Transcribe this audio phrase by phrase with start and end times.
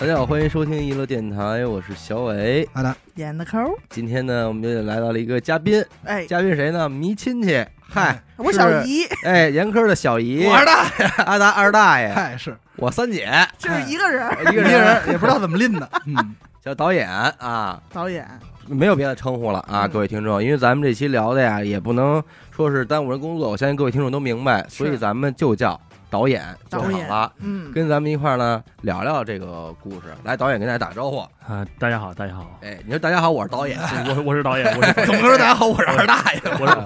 [0.00, 2.66] 大家好，欢迎收听娱乐电台，我是小伟。
[2.72, 3.58] 好的，演的抠，
[3.90, 6.88] 今天呢，我们又来到了一个嘉宾，哎，嘉宾谁呢？
[6.88, 9.04] 迷亲戚，嗨，我小姨。
[9.26, 10.84] 哎，严科的小姨，我二大。
[10.84, 12.56] 爷 阿达二大爷，嗨是。
[12.76, 13.28] 我三姐，
[13.58, 14.70] 就是一个人，一个人。
[14.70, 18.26] 人也不知道怎么拎的， 嗯，叫导演啊，导演，
[18.68, 19.90] 没有别的称呼了啊，嗯。
[19.90, 25.78] 各位听众，因为咱们这期聊的呀，也不能说是耽误人工作，我相信各位听众都明白，所以咱们就叫
[26.10, 27.32] 导演就好了。
[27.38, 31.18] 嗯，跟咱们一块儿呢聊聊这个故事，来，导演跟大家打招呼。
[31.46, 33.78] 啊，大家好，大家好，哎，你说大家好，我是导演。
[34.16, 35.38] 我我是导演， 我是怎么说？
[35.38, 36.40] 大家好，我是二大爷。
[36.58, 36.76] 我是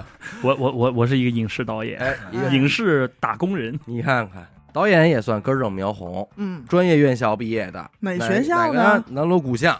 [0.41, 2.15] 我我我我是一个影视导演，哎，
[2.51, 9.75] 影视打工人，你看看，导演也算根正苗红，嗯，专业院校毕业的，哪哪学校呢南锣鼓巷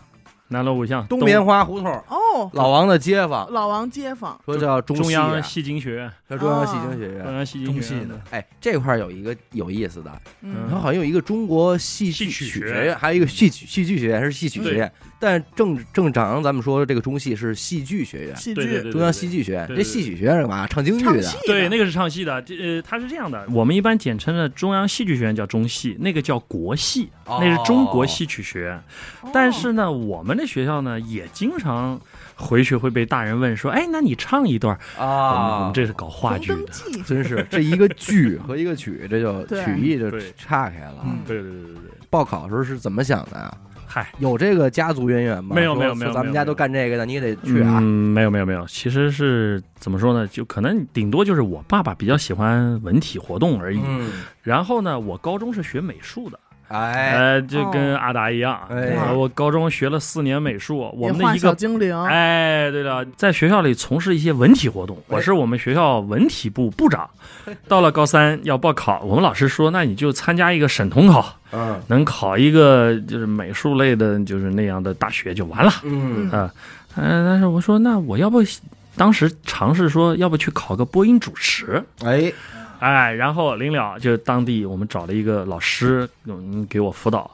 [0.49, 7.23] 南锣鼓巷东棉花胡同哦，老王的街坊，老王街坊，说叫中央戏精学院，叫中央戏精学院。
[7.23, 14.91] 中央戏中精学院戏的，哎，这块儿有一个有意思的，嗯它好像有一个中国戏剧曲学学院，还有一个戏曲戏剧学院，还是戏曲学院。
[15.25, 19.67] 但正正常咱们说的这个中戏是戏剧学院，戏剧对对对，中央戏剧学院。
[19.75, 20.67] 这戏曲学院是干嘛？
[20.67, 21.35] 唱京剧的唱戏。
[21.47, 28.75] 对，那个是唱戏的，这呃，它是这样的，我们一般简称的中央戏剧学院叫中戏，那个叫国戏，哦那是中国戏曲学院。
[29.21, 31.99] 哦但是呢，我们的学校呢，也经常
[32.35, 34.77] 回去会被大人问说，哎，那你唱一段？
[34.95, 41.03] 我们我啊们，这是搞话剧的，真是这一个剧和一个曲，这就曲艺就岔开了。
[41.03, 43.51] 嗯对对对对对，报考的时候是怎么想的呀？
[43.95, 44.11] 嗨。
[44.19, 45.55] 有这个家族渊源吗？
[45.55, 47.79] 没有没有没有咱们家都干这个的，你也得去啊。
[47.79, 50.27] 嗯，没有没有没有，其实是怎么说呢？
[50.27, 53.79] 就可能顶多就是我爸爸比较喜欢文体活动而已。
[53.85, 54.11] 嗯，
[54.43, 61.37] 然后呢，我高中是学美术的，哎，呃，就跟阿达一样，哎呃我高中学了四年美术，我们的一个。
[61.37, 67.07] 小精灵，哎，对了，在学校里从事一些文体活动，我是我们学校文体部部长。
[67.67, 75.71] 到了高三要报考，我们老师说，那你就参加一个省统考，嗯能考一个就是美术类的，就是那样的大学就完了。
[75.83, 76.51] 嗯啊，
[76.95, 78.41] 嗯、但是我说那我要不
[78.97, 82.33] 当时尝试说要不去考个播音主持，哎，
[82.79, 87.29] 哎，然后临了就当地我们找了一个老师，嗯，给我辅导，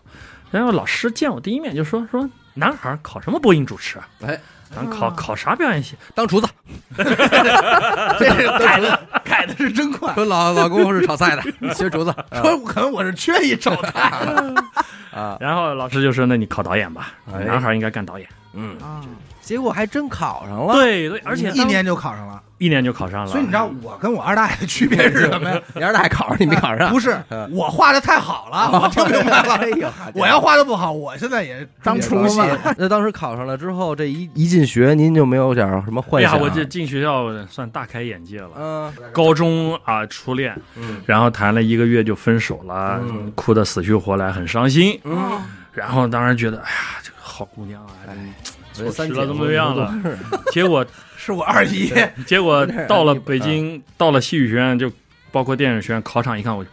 [0.52, 4.07] 然后老师见我第一面就说说男孩考什么播音主持啊？
[4.25, 4.40] 哎，
[4.75, 5.96] 咱考啊考啥表演系？
[6.13, 6.47] 当厨子，
[6.97, 10.13] 这个改的改的是真快。
[10.13, 12.13] 说老老公是炒菜的，学厨子。
[12.41, 14.12] 说可能我是缺一炒菜，
[15.13, 17.44] 啊，然后老师就说那你考导演吧，哎。
[17.44, 18.28] 男孩应该干导演。
[18.53, 19.02] 嗯，啊，
[19.52, 20.74] 结果还真考上了。
[20.76, 22.42] 对对，而且一年就考上了。
[22.58, 25.60] 一年就考上了，所以你知道我跟我二大爷的区别是什么呀？
[25.76, 26.90] 你二大爷考上，你没考上？
[26.92, 29.56] 不是嗯我画的太好了，我听明白了。
[29.60, 32.40] 哎呦，我要画的不好，我现在也当也厨子
[32.78, 36.40] 那当时考上了之后，这一一进学，您就没有点什么哎呀，幻想？
[36.40, 38.52] 我这进学校算大开眼界了。
[38.56, 45.00] 嗯高中啊，初恋，嗯然后谈了一个月就分手了，嗯哭得死去活来，很伤心。
[45.04, 45.42] 嗯，
[45.74, 47.90] 然后当时觉得，哎呀，这个好姑娘啊，
[48.74, 49.94] 吃了这么多样了
[50.52, 50.86] 结果
[51.18, 51.94] 是我二姨。
[52.26, 54.92] 结果 到了北京，到了戏剧学院，就
[55.32, 56.70] 包括电影学院考场一看，我就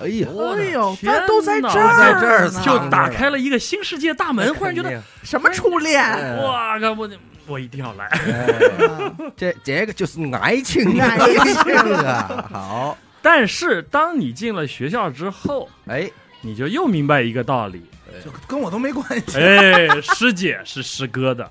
[0.00, 7.10] 哎呀，哎呦，天但都在这儿呢，在这儿就打开了一个新世界大门，忽然觉得，什么初恋，哎哇，靠我
[7.48, 8.08] 我一定要来。
[9.36, 12.48] 这这个就是爱情，爱情啊！
[12.52, 16.08] 好，但是当你进了学校之后，哎，
[16.42, 17.82] 你就又明白一个道理，
[18.24, 19.38] 就跟我都没关系。
[19.38, 21.50] 哎，师姐是师哥的，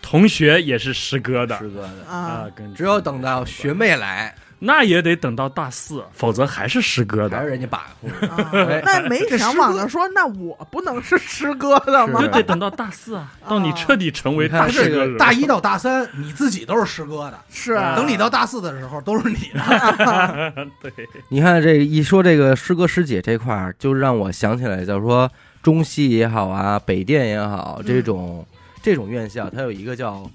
[0.00, 1.56] 同学也是师哥的。
[1.58, 7.86] 师哥的，啊只有等到学妹来，那也得等到大四，否则还是师哥的，还是人家把
[8.84, 12.20] 那没想往那说，那我不能是师哥的吗？
[12.20, 12.26] 是？
[12.26, 17.94] 就得等到大四啊，到你彻底成为你看大师哥大一到大三，你自己都是师哥的，是啊。
[17.96, 20.52] 等你到大四的时候，都是你的。
[20.82, 20.92] 对，
[21.28, 25.30] 你看这一说这个师哥师姐这块儿，就让我想起来，就是说
[25.62, 28.46] 中戏也好啊，北电也好，这种、
[28.82, 30.30] 这种院校，它有一个叫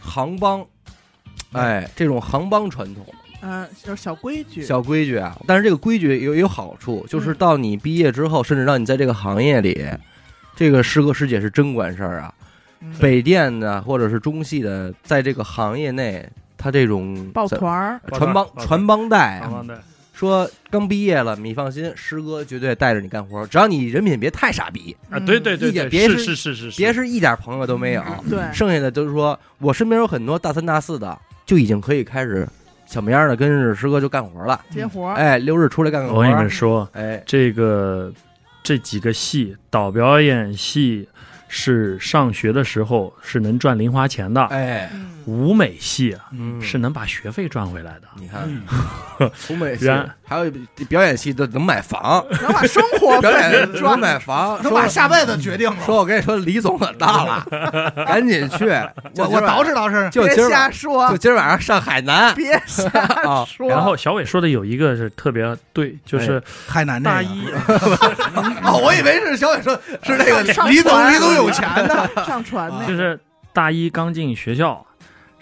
[0.00, 0.64] 行帮，
[1.52, 3.04] 哎，这种行帮传统。
[3.42, 5.36] 嗯，就是小规矩，小规矩啊。
[5.46, 7.34] 但是这个规矩有有好处，就是嗯。
[7.34, 9.84] 到你毕业之后，甚至到你在这个行业里，
[10.54, 12.32] 这个师哥师姐是真管事儿啊。
[12.80, 12.94] 嗯。
[13.00, 16.24] 北电的或者是中戏的，在这个行业内，
[16.56, 19.64] 他这种抱团儿，传帮传帮带啊，
[20.22, 32.48] 说刚毕业了，你放心，师哥绝对带着你干活，只要你人品别太傻逼，啊，对对对一点别是是是是是，别是一点朋友都没有，对，剩下的都是说我身边有很多大三大四的，就已经可以开始
[32.86, 38.12] 小模样的跟着师哥就干活了，接活，哎，六日出来干干活，我跟你们说，哎，这个
[38.62, 41.08] 这几个戏，导表演系
[41.48, 48.02] 是上学的时候是能赚零花钱的，哎，嗯舞美系啊嗯，是能把学费赚回来的。
[48.16, 49.30] 你看，嗯。
[49.46, 50.50] 湖美系然还有
[50.88, 55.76] 表演系的能买房， 能把生活表演费能买房，能把下辈子决定了。
[55.86, 57.46] 说我跟你说，李总可到了，
[58.06, 58.66] 赶紧去，
[59.16, 62.84] 我我捯饬捯饬，别瞎就今儿晚说就，今儿晚上上海南别瞎
[63.24, 63.68] 啊，说。
[63.68, 67.14] 然后小伟说的有一个是特别对，就是海南这个。
[67.14, 67.46] 大一。
[68.64, 72.86] 哦，我以为是小伟说是那个上李总李总有钱的，上传那个。
[72.86, 73.20] 就是
[73.52, 74.84] 大一刚进学校，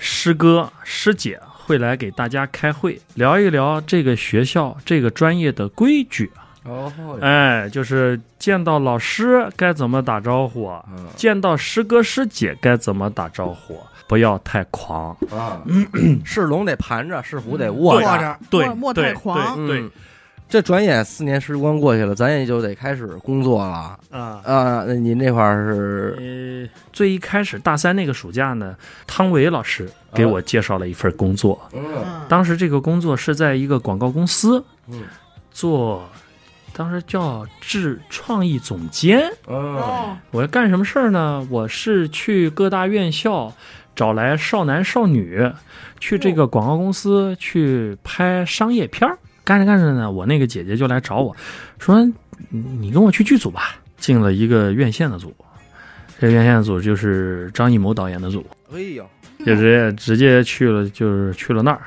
[0.02, 6.28] 师哥师姐会来给大家开会，聊一聊这个学校这个专业的规矩。
[6.64, 11.06] 哦，哎，就是见到老师该怎么打招呼，嗯。
[11.16, 15.16] 见到师哥师姐该怎么打招呼，不要太狂。
[15.30, 15.62] 啊，
[16.24, 18.38] 是龙得盘着，是虎得卧着。
[18.50, 19.56] 对，莫太狂。
[19.66, 19.80] 对对。
[19.80, 19.90] 嗯，
[20.50, 24.42] 这转眼四年时光过去了，咱也就得开始工作了啊。
[24.44, 24.84] 啊。
[24.84, 28.76] 那您这块儿是呃，最一开始大三那个暑假呢，
[29.06, 31.58] 汤唯老师给我介绍了一份工作。
[31.72, 35.04] 嗯嗯当时这个工作是在一个广告公司嗯
[35.52, 36.02] 做，
[36.72, 39.20] 当时叫制创意总监。
[39.46, 41.46] 嗯哦，我要干什么事儿呢？
[41.48, 43.52] 我是去各大院校
[43.94, 45.48] 找来少男少女，
[46.00, 49.16] 去这个广告公司去拍商业片儿。
[49.50, 51.36] 干着干着呢，我那个姐姐就来找我
[51.80, 52.04] 说
[52.50, 55.34] ：“你你跟我去剧组吧。”进了一个院线的组，
[56.20, 59.04] 这个院线的组就是张艺谋导演的组，哎呦，
[59.40, 61.80] 就直接直接去了，就是去了那儿。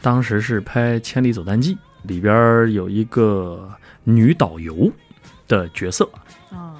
[0.00, 1.74] 当时是拍《千里走单骑》，
[2.04, 3.70] 里边有一个
[4.04, 4.90] 女导游
[5.46, 6.21] 的角色，啊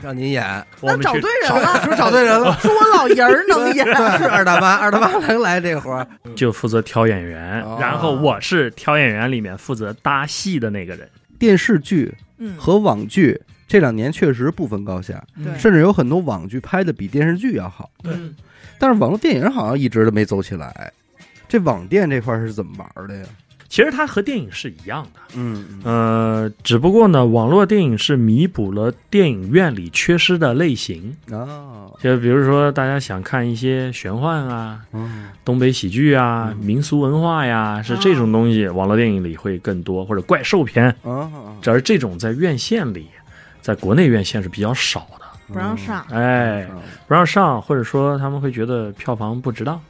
[0.03, 0.43] 让您演
[0.81, 2.53] 那我们找对人了， 是不是找对人了？
[2.61, 3.87] 说我老爷儿能 演，
[4.19, 6.07] 是二大妈，二大妈能来这活儿。
[6.35, 11.09] 就负责挑演员，哦然后我是挑演员里面负责搭戏的那个人。
[11.39, 15.23] 电视剧嗯，和网剧这两年确实不分高下，
[15.59, 17.91] 甚至有很多网剧拍的比电视剧要好。
[18.03, 18.13] 对
[18.79, 20.93] 但是网络电影好像一直都没走起来。
[21.49, 23.25] 这网店这块儿是怎么玩的呀？
[23.73, 31.17] 其实它和电影是一样的，嗯呃，只不过呢，网络电影是弥补了电影院里缺失的类型。
[31.31, 40.95] 啊，就比如说，大家想看一些玄幻啊、嗯东北喜剧啊、民俗文化呀，是这种东西，网络电影里会更多，或者怪兽片。
[41.03, 41.33] 啊，
[41.65, 43.09] 而这种在院线里，
[43.63, 46.05] 在国内院线是比较少的，不让上。
[46.11, 46.69] 哎，
[47.09, 49.81] 不让上，或者说他们会觉得票房不值当。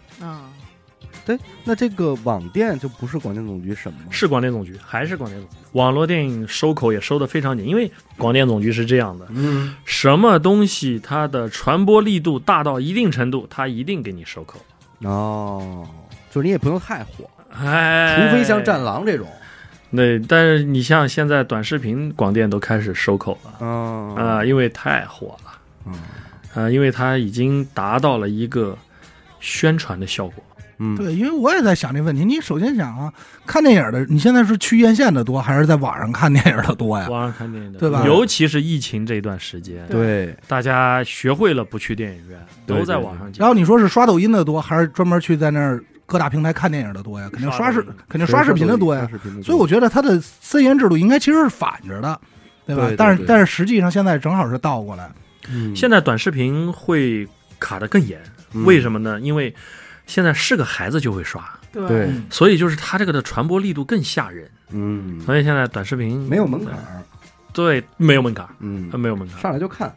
[1.22, 4.00] 啊，对，那这个网店就不是广电总局审吗？
[4.10, 5.56] 是广电总局，还是广电总局？
[5.72, 14.60] 网络电影收口也收得非常紧，因为广电总局是这样的，嗯，什么东西它的传播力度大到一定程度，它一定给你收口。
[15.00, 15.86] 哦，
[16.30, 19.26] 就是你也不用太火，哎，除非像《战狼》这种。
[19.94, 25.52] 对，但是你像现在短视频广电都开始收口了啊啊、因为太火了，
[25.86, 25.94] 嗯
[26.54, 28.76] 啊、因为它已经达到了一个
[29.40, 30.42] 宣传的效果。
[30.82, 32.24] 嗯，对，因为我也在想这问题。
[32.24, 33.12] 你首先想啊，
[33.46, 37.08] 看电影的，你现在是去院线的多，还是在网上看电影的多呀？
[37.08, 43.38] 网上看电影的，对吧尤其是疫情这段时间，对，大家学会了不去电影院，都在网上见。
[43.38, 47.28] 然后你说是刷抖音的多，还是专门去在那儿各大平台看电影的多呀？
[47.32, 49.08] 肯定刷视肯定刷视频的多呀
[49.42, 52.20] 所以我觉得它的森严制度应该其实是反着的，
[52.66, 52.82] 对吧？
[52.82, 55.10] 对对对但是但是实际上现在正好是倒过来。
[55.48, 57.26] 嗯现在短视频会
[57.58, 58.20] 卡得更严，
[58.52, 59.20] 嗯为什么呢？
[59.20, 59.52] 因为
[60.06, 61.42] 现在是个孩子就会刷，
[61.72, 61.86] 对。
[61.88, 64.50] 对，所以就是它这个的传播力度更吓人。
[64.70, 67.02] 嗯，所以现在短视频没有门槛，儿，
[67.52, 68.88] 对，没有门槛，嗯。
[68.92, 69.40] 呃，没有门槛。
[69.40, 69.94] 上来就看，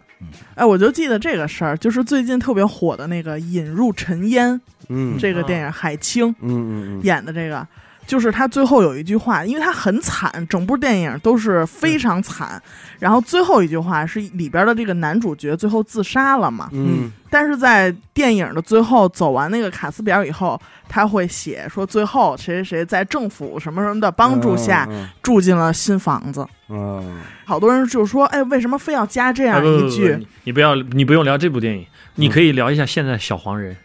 [0.55, 4.53] 哎，我就记得这个事儿，就是最近特别火的那个《引入尘烟》
[4.89, 7.65] 嗯，这个电影，海清嗯嗯嗯，演的这个，
[8.05, 12.61] 就是他最后有一句话，因为他很惨，整部电影都是非常惨，
[12.99, 17.11] 然后最后一句话是里边的这个男主角最后自杀了嘛，嗯。
[17.29, 26.47] 但是在电影的最后走完那个卡斯表以后，他会写说最后谁谁谁在政府什么什么的帮助下嗯住进了新房子。
[26.69, 27.19] 嗯。
[27.43, 30.15] 好多人就说，哎，为什么非要加这样啊不不不一句？
[30.17, 31.85] 你你不要，你不用聊这部电影，
[32.15, 33.75] 你可以聊一下现在小黄人，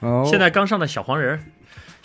[0.00, 1.38] 哦，现在刚上的小黄人，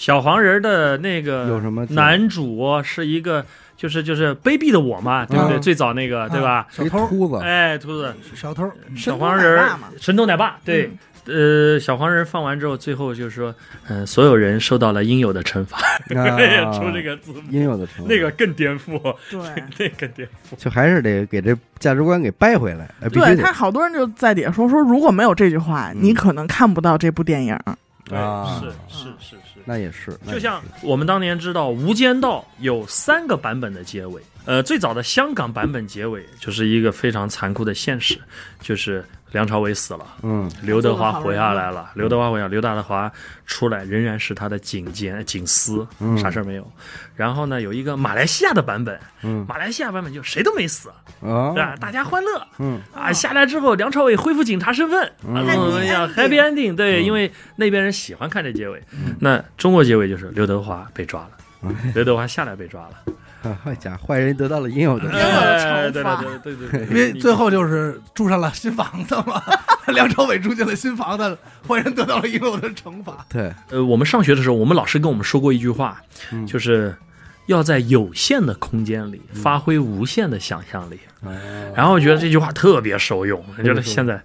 [0.01, 3.45] 小黄人的那个有什么男主是一个，
[3.77, 5.57] 就是就是卑鄙的我嘛，对不对？
[5.57, 6.65] 嗯最早那个对吧？
[6.71, 8.67] 一小偷，秃子，哎，秃子，小偷，
[8.97, 10.89] 小黄人儿神偷奶爸对。
[11.25, 13.53] 呃，小黄人放完之后，最后就是说，
[13.87, 15.77] 嗯、所有人受到了应有的惩罚，
[16.17, 16.25] 啊。
[16.73, 18.05] 出这个字，应有的惩罚。
[18.07, 19.39] 那个更颠覆，对。
[19.77, 20.55] 那更颠覆。
[20.57, 25.97] 就还是得给这价值观给掰回来，对他好多人就在底下说说，如果没有这句话，嗯。
[26.01, 27.55] 你可能看不到这部电影。
[28.05, 28.59] 对，啊。
[28.59, 29.50] 是是是是。
[29.65, 38.19] 那也是，就像我们当年知道《无间道》有三个版本的结尾，呃，最早的香港版本结尾就是一个非常残酷的现实，
[38.59, 41.91] 就是梁朝伟死了，嗯刘德华活下来了。
[41.95, 43.11] 刘德华活下，刘德华
[43.45, 46.71] 出来仍然是他的警监警司，嗯啥事儿没有。
[47.15, 50.89] 然后呢，有一个马来西亚的版本，嗯马来西亚版本就谁都没死，
[51.21, 51.75] 啊对吧？
[51.79, 53.11] 大家欢乐嗯啊！
[53.13, 58.81] 下来之后，梁朝伟恢复警察身份，嗯啊，哎呀 Happy，Happy Ending，对，嗯因为那边人喜欢看这结尾。
[59.19, 63.13] 那中国结尾就是刘德华被抓了，刘德华下来被抓了。
[63.63, 69.41] 坏家伙，坏人得到了应有的惩罚对对对对对，因为最后就是住上了新房子嘛，
[69.87, 73.25] 梁朝伟住进了新房子，坏人得到了应有的惩罚。
[73.29, 76.95] 对，呃，我们上学的时候，我们老师跟我们说过一句话，嗯就是
[77.47, 80.99] 要在有限的空间里发挥无限的想象力。
[81.23, 81.31] 哦
[81.75, 84.21] 然后我觉得这句话特别受用，我觉得现在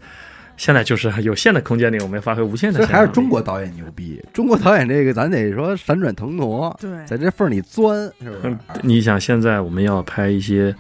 [0.57, 2.87] 现在就是有限的空间里，我们发挥无限的这。
[2.87, 4.21] 还是中国导演牛逼。
[4.33, 10.75] 中国导演这个，咱得说闪转腾挪，对，在这缝里钻，是不是嗯？，你想现在我们要拍一些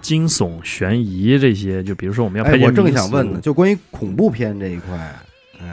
[0.00, 4.96] 惊悚、悬疑这些，就比如说我们要拍哎，我正想问呢，，就关于恐怖片这一块，
[5.58, 5.66] 哎，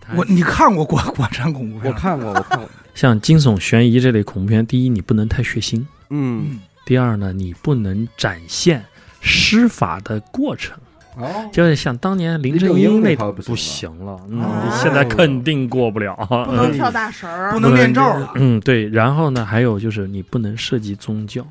[0.00, 1.90] 它我你看过国国产恐怖片？
[1.90, 5.78] 我看过，我看过，像惊悚、悬疑这类恐怖片，第一你不能太血腥，
[6.10, 8.84] 嗯，嗯，第二呢你不能展现
[9.22, 10.78] 施法的过程。
[11.16, 16.16] 哦，就是像当年林正英英那那套不不行行了，嗯啊，现在肯定过不了。
[16.46, 18.32] 不能跳大神儿不，能念咒了。
[18.36, 18.88] 嗯，对。
[18.88, 21.46] 然后呢，还有就是你不能涉及宗教，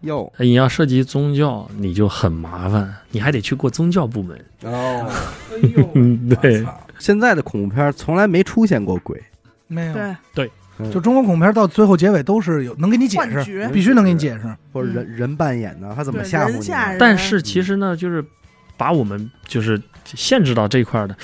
[0.00, 4.36] 哟，你要涉及宗教，你就很麻烦，你还得去过宗教部门。
[4.64, 5.06] 哦，
[5.54, 6.66] 哎呦，嗯，对
[6.98, 9.22] 现在的恐怖片从来没出现过鬼，
[9.68, 9.94] 没有，
[10.34, 10.50] 对，
[10.92, 14.52] 就中国恐怖片到最后结尾都是有能给你解释，必须能给你解释。
[14.72, 16.58] 或者人人扮演的，他怎么吓唬
[16.92, 18.24] 你但是其实呢，就是
[18.78, 21.14] 把我们就是限制到这块儿的。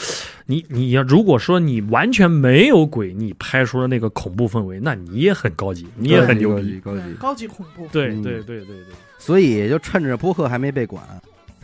[0.46, 6.78] 你你要如果说你完全没有鬼，你拍出了那个恐怖氛围，那你也很高级，你也很牛逼。
[6.80, 7.46] 高级，高级。
[7.46, 8.94] 恐怖，嗯对对对对对。
[9.18, 11.02] 所以就趁着播客还没被管，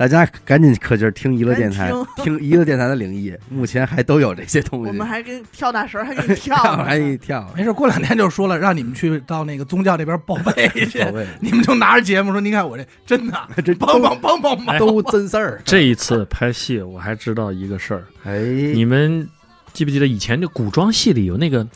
[0.00, 5.04] 大家赶紧可劲儿听娱乐电台听娱乐电台的灵异， 目前还都有这些东西我们。
[5.06, 11.12] 还给你跳大神，还给你跳还一跳，没事，过两天就说了，让你们去到那个宗教那边报备去宝。
[11.12, 14.78] 贝，你们就拿着节目说：“您看我这真的，这帮帮帮帮忙。
[14.78, 15.60] 都真事儿。
[15.66, 18.38] 这一次拍戏，我还知道一个事儿，哎，
[18.72, 19.28] 你们
[19.74, 21.66] 记不记得以前这古装戏里有那个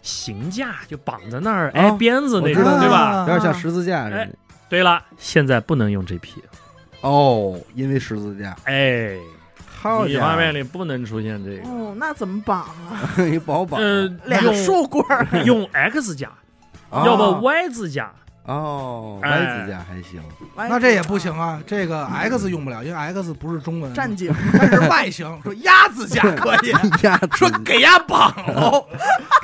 [0.00, 2.96] 刑架，就绑在那儿，哎，啊鞭子那种，对吧？
[2.96, 4.30] 啊有点像十字架似的哎。
[4.70, 6.42] 对了，现在不能用这批，
[7.02, 9.16] 哦，因为十字架，哎，
[9.80, 13.14] 好家你画面里不能出现这个，哦，那怎么绑啊？
[13.44, 13.80] 不好绑。
[13.80, 16.30] 呃，俩用树棍儿， 用 X 架，
[16.90, 18.12] 哦要不 Y 字架，
[18.48, 19.30] 哦，哎。
[19.30, 20.20] 歪字架还行。
[20.56, 25.26] 那这也不行啊，这个 X 用不了，因为 X 不是中文，战警，它是外形。
[25.44, 28.84] 说鸭子架可以，鸭说给鸭绑 喽，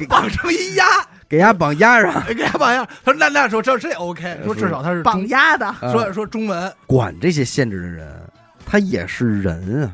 [0.08, 0.84] 绑成一鸭，
[1.28, 2.84] 给鸭绑鸭上，给鸭绑鸭。
[3.04, 8.20] 他说那那说这这 OK，说至少他是绑鸭的，说说中文，管这些限制的人，
[8.66, 9.92] 他也是人啊。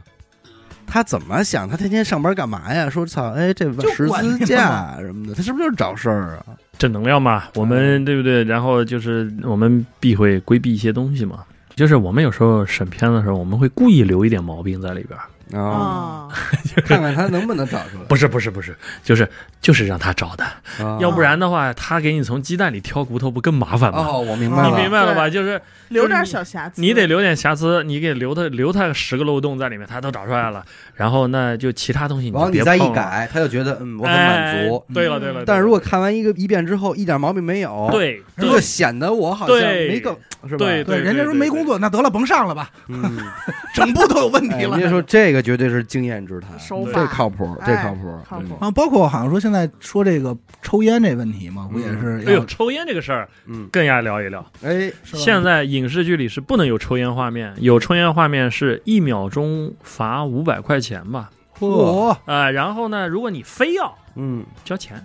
[0.90, 1.68] 他怎么想？
[1.68, 2.90] 他天天上班干嘛呀？
[2.90, 6.44] 说操，哎，这就十字架什么的，他是不是就是找事儿啊？
[6.76, 8.42] 正能量嘛，我们对不对？
[8.42, 11.44] 然后就是我们避讳规避一些东西嘛。
[11.76, 15.25] 就是我们有时候审片的时候，我们会故意留一点毛病在里边儿。
[15.52, 16.28] 啊，啊，
[16.87, 18.04] 看看他能不能找出来。
[18.09, 19.28] 不是不是不是，就是
[19.61, 20.45] 就是让他找的，
[20.85, 23.99] 啊要不然的话，他给你从鸡蛋里挑骨头，不更麻烦吗？
[24.09, 25.28] 哦，我明白了你，明白了吧？
[25.28, 30.64] 就是留点小瑕疵，你得留点瑕疵，你给留他留他十个漏洞在里面，他都找出来了。
[30.95, 34.76] 然后那就其他东西你然后你再一改，他就觉得嗯，我很满足。
[34.88, 40.14] 哎对了对了，但是如果果看完一个一遍之后一点毛病没有，，对这就显得我好像没更
[40.49, 40.59] 是吧？
[40.59, 43.19] 对对，人家说没工作，那得了，甭上了吧，嗯，
[43.73, 44.83] 整部都有问题了哎人。
[44.83, 46.92] 家说这个绝对是经验之谈，手法。
[46.94, 48.47] 这靠谱，这靠谱，靠谱。
[48.61, 48.68] 嗯。
[48.68, 54.44] 啊，包括好像说现在说这个抽烟这问题嘛，不也是哎呦，抽烟这个事儿嗯，更要聊一聊。
[54.62, 61.30] 哎，现在影视剧里是不能有抽烟画面，有抽烟画面是一秒钟罚五百块钱吧？
[61.59, 65.02] 嚯，我啊、然后呢，如果你非要嗯，交钱，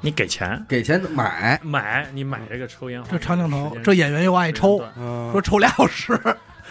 [0.00, 0.64] 你给钱。
[0.68, 5.32] 给钱买，买，你买这个抽烟这长镜头这演员又爱抽，嗯。
[5.32, 6.18] 说抽俩小时，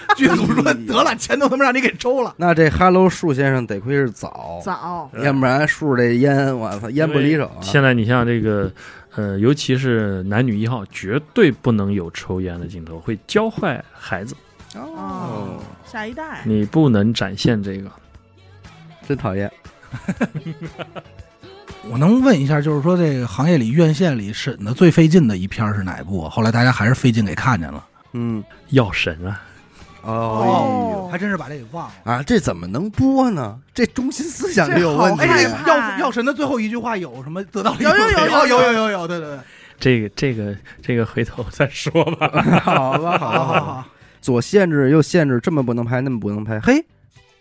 [0.15, 2.33] 剧组说得了，钱都他妈让你给抽了。
[2.37, 7.61] 那这哈喽树先生得亏是早，早，要不然树这烟，我操，烟不离手啊。
[7.61, 8.71] 现在你像这个，
[9.15, 14.35] 呃，尤其是男女一号，绝对不能有抽烟的镜头，会教坏孩子。
[14.75, 17.89] 哦，下一代，你不能展现这个。
[19.07, 19.49] 真讨厌。
[21.87, 26.29] 我能问一下，就是说这个行业里院线里审的最费劲的一片是哪部啊？
[26.29, 29.39] 后来大家还是费劲给看见了，嗯，药神啊，
[30.05, 32.23] 哦，还真是把这给忘了啊！
[32.23, 33.59] 这怎么能播呢？
[33.73, 35.21] 这中心思想有问题。
[35.21, 37.75] 哎药药神的最后一句话有什么得到？
[37.79, 39.39] 有有有有有有有，对对对。
[39.79, 42.29] 这个这个这个，回头再说吧。
[42.63, 43.85] 好吧，好，
[44.21, 46.59] 左限制右限制，这么不能拍，那么不能拍。
[46.61, 46.85] 嘿，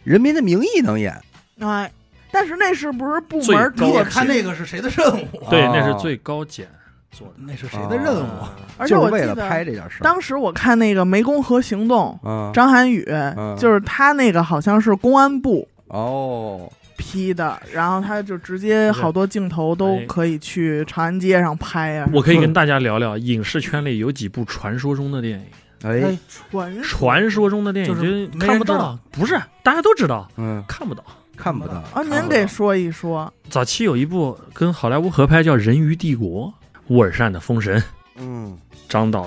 [0.03, 1.17] 人民的名义能演，
[1.61, 1.93] 哎，
[2.33, 3.73] 但是那是不是部门？
[3.77, 5.49] 你得看那个是谁的任务。
[5.49, 6.67] 对，那是最高检。
[7.15, 7.35] 做的。
[7.39, 8.27] 那是谁的任务？
[8.43, 10.01] 啊 而且我记得为了拍这件事。
[10.03, 22.09] 当时我看那个《湄公河行动》，啊，张涵予嗯就是他那个好像是公安部哦，批的，然后他就直接好多镜头都哎可以去长安街上拍啊。
[22.13, 25.47] 我可以跟大家聊聊影视圈里有几部传说中的电影。
[25.83, 26.19] 哎，
[26.51, 31.05] 传说传说中的电影就就是看不到，不是大家都知道，嗯，看不到。
[31.37, 33.31] 看不到啊，您给说一说。
[33.51, 36.47] 早期有一部跟好莱坞合拍叫《人鱼帝国》，
[36.89, 37.79] 乌尔善的《封神》，
[38.17, 38.57] 嗯，
[38.89, 39.27] 张导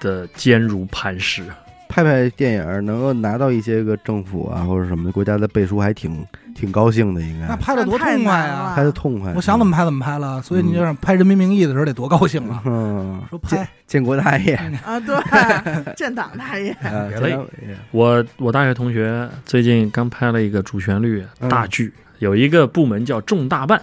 [0.00, 1.44] 的坚如磐石。
[1.88, 8.72] 拍拍电影能够拿到一些个政府啊或者什么的国家的背书，还挺挺高兴的，应该那拍的多痛快啊！
[8.76, 9.32] 拍的痛快。
[9.34, 12.62] 我想怎么拍怎么拍了，所以你就让拍《人民名义》的时候得多高兴啊！
[12.64, 14.54] 嗯， 说拍建国大业，
[14.86, 15.16] 啊，对，
[15.96, 23.82] 建党大爷，啊别累建党业我我大学同学最近刚拍了一个主旋律嗯大剧，有一个部门叫重大办。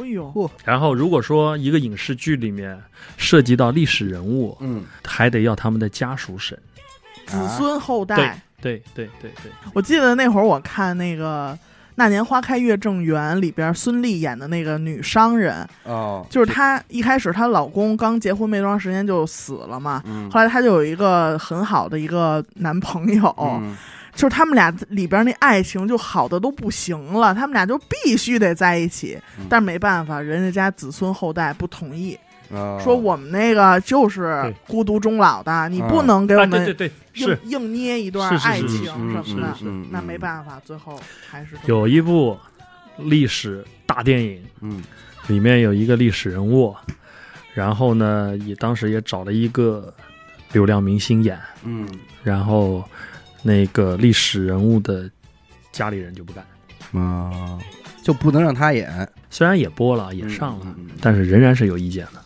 [0.00, 2.80] 哎呦，然后如果说一个影视剧里面
[3.16, 6.58] 涉及到历史人物，嗯，还得要他们的家属审。
[7.26, 8.40] 子孙后代。
[8.58, 11.52] 对对对对，我记得那会儿我看那个
[11.96, 23.76] 《那年花开月正圆》里边孙俪演的那个女商人，哦，就是她一开始她老公刚结婚没多长时间就死了嘛，嗯，后来她就有一个很好的一个男朋友，嗯
[24.16, 29.46] 就是他们俩里边那爱情就好的都不行了，他们俩就必须得在一起，嗯。
[29.48, 32.18] 但是没办法，人家家子孙后代不同意，
[32.50, 39.56] 哦说我们那个就是孤独终老的，你不能给我们对对对，硬硬捏一段爱情什么的
[39.90, 40.98] 那没办法，最后
[41.30, 42.36] 还是有一部
[42.96, 44.82] 历史大电影，嗯。
[45.28, 46.72] 里面有一个历史人物，
[47.52, 49.92] 然后呢，也当时也找了一个
[50.52, 51.84] 流量明星演，嗯。
[52.22, 52.88] 然后
[53.46, 55.08] 那个历史人物的
[55.70, 56.44] 家里人就不干，
[57.00, 57.56] 啊，
[58.02, 60.96] 就不能让他演，虽然也播了，也上了，嗯嗯嗯。
[61.00, 62.20] 但是仍然是有意见的。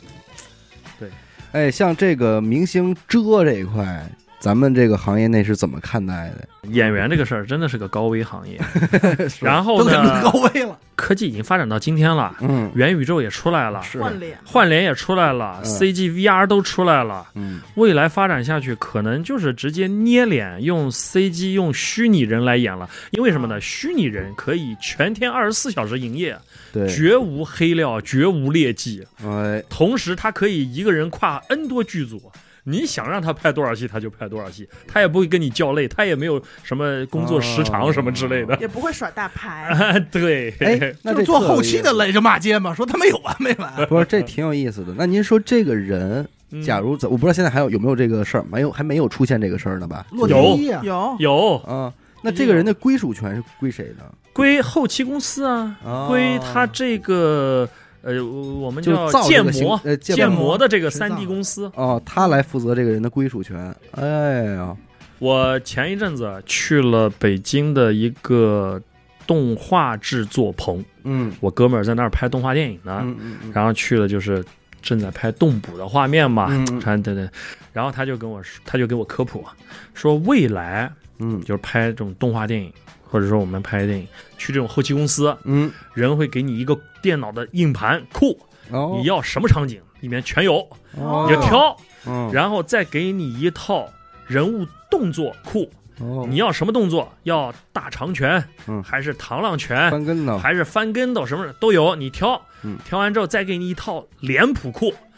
[0.99, 1.11] 对。
[1.53, 6.49] 哎，像这个明星遮这一块，咱们这个行业内是怎么看待的？
[6.71, 8.59] 演员这个事儿真的是个高危行业，
[9.41, 10.79] 然后呢高，危了。
[10.97, 14.39] 科技已经发展到今天了，嗯，元宇宙也出来了，是换脸。
[14.45, 17.27] 换脸也出来了嗯，CG、VR 都出来了。
[17.35, 22.89] 嗯未来发展下去，可能就是直接捏脸，用 CG、用虚拟人来演了。
[23.13, 23.59] 因为什么呢？
[23.61, 26.39] 虚拟人可以全天二十四小时营业，
[26.73, 29.07] 对，绝无黑料，绝无劣迹。
[29.25, 32.31] 哎，同时，他可以一个人跨 N 多剧组。
[32.65, 38.57] 你想让他拍多少戏，他就拍多少戏，他也不会跟你叫累，他也没有什么工作时长什么之类的。
[38.61, 43.87] 也不会耍大牌， 对，哎， 那这就做后期的累就骂街嘛，说他们有完没完？
[43.87, 44.93] 不是，这挺有意思的。
[44.97, 50.05] 那您说这个人，嗯假如咱我不知道现在还有有没有这个事儿，没有还没有出现这个事儿呢吧？
[50.11, 51.93] 洛有有有啊，
[52.23, 54.05] 那这个人的归属权是归谁的？
[54.33, 57.69] 归后期公司啊，啊归他这个
[58.03, 61.71] 呃，我们就叫建模呃建建模模的这个三 D 公司。
[61.75, 63.75] 哦，他来负责这个人的归属权。
[63.93, 64.77] 哎呀，
[65.19, 68.81] 我前一阵子去了北京的一个
[69.27, 74.45] 动画制作棚，嗯我哥们儿在那儿拍动画电影呢，嗯嗯嗯，然后去了就是
[74.81, 77.29] 正在拍动捕的画面嘛，嗯对对，
[77.73, 79.45] 然后他就跟我说，他就给我科普
[79.93, 82.73] 说，未来嗯就是拍这种动画电影，
[83.11, 84.07] 或者说我们拍电影，
[84.39, 88.39] 去这种后期公司，嗯，人会给你一个电脑的硬盘库，
[88.71, 90.59] 哦，你要什么场景里面全有，
[90.97, 91.27] 哦。
[91.29, 93.89] 你就挑，嗯，然后再给你一套
[94.27, 96.25] 人物动作库，哦。
[96.29, 97.13] 你要什么动作？
[97.25, 98.83] 要大长拳，嗯。
[98.83, 102.41] 还是螳螂拳，翻跟头，还是翻跟头，什么都有，你挑。
[102.63, 102.79] 嗯。
[102.85, 105.10] 挑完之后再给你一套脸谱库，哎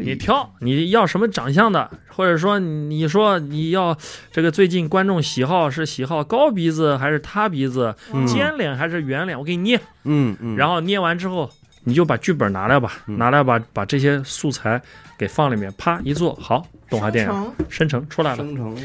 [0.00, 3.96] 你挑你要什么长相的，或者说你说你要
[4.32, 8.26] 这个最近观众喜好是喜好高鼻子还是塌鼻子，嗯。
[8.26, 11.50] 尖脸还是圆脸，我给你捏，嗯嗯，然后捏完之后
[11.84, 13.16] 你就把剧本拿来吧，嗯。
[13.18, 14.80] 拿来把把这些素材
[15.16, 17.52] 给放里面，啪一做好，动画电影。
[17.68, 18.06] 生成。
[18.08, 18.36] 出来了。
[18.36, 18.76] 生成。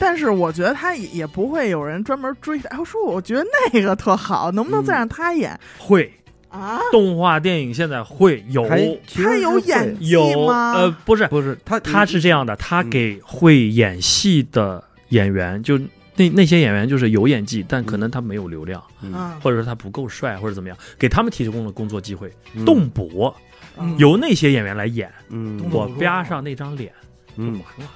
[0.00, 2.68] 但是我觉得他也也不会有人专门追他。
[2.70, 5.56] 哎，说我觉得那个特好，能不能再让他演？
[5.78, 6.12] 会
[6.54, 6.78] 啊？
[6.92, 10.72] 动画电影现在会有他有演技有吗？
[10.76, 15.78] 呃不是，不是他他是这样的，他嗯给会演戏的演员，就
[16.16, 22.32] 那那些演员就是有演技，但可能他没有流量，嗯，或者说他不够帅，或者怎么样，给他们提供了工作机会。
[22.54, 23.34] 嗯动捕
[23.76, 26.92] 嗯由那些演员来演，嗯我吧上那张脸
[27.36, 27.90] 就嗯完，了。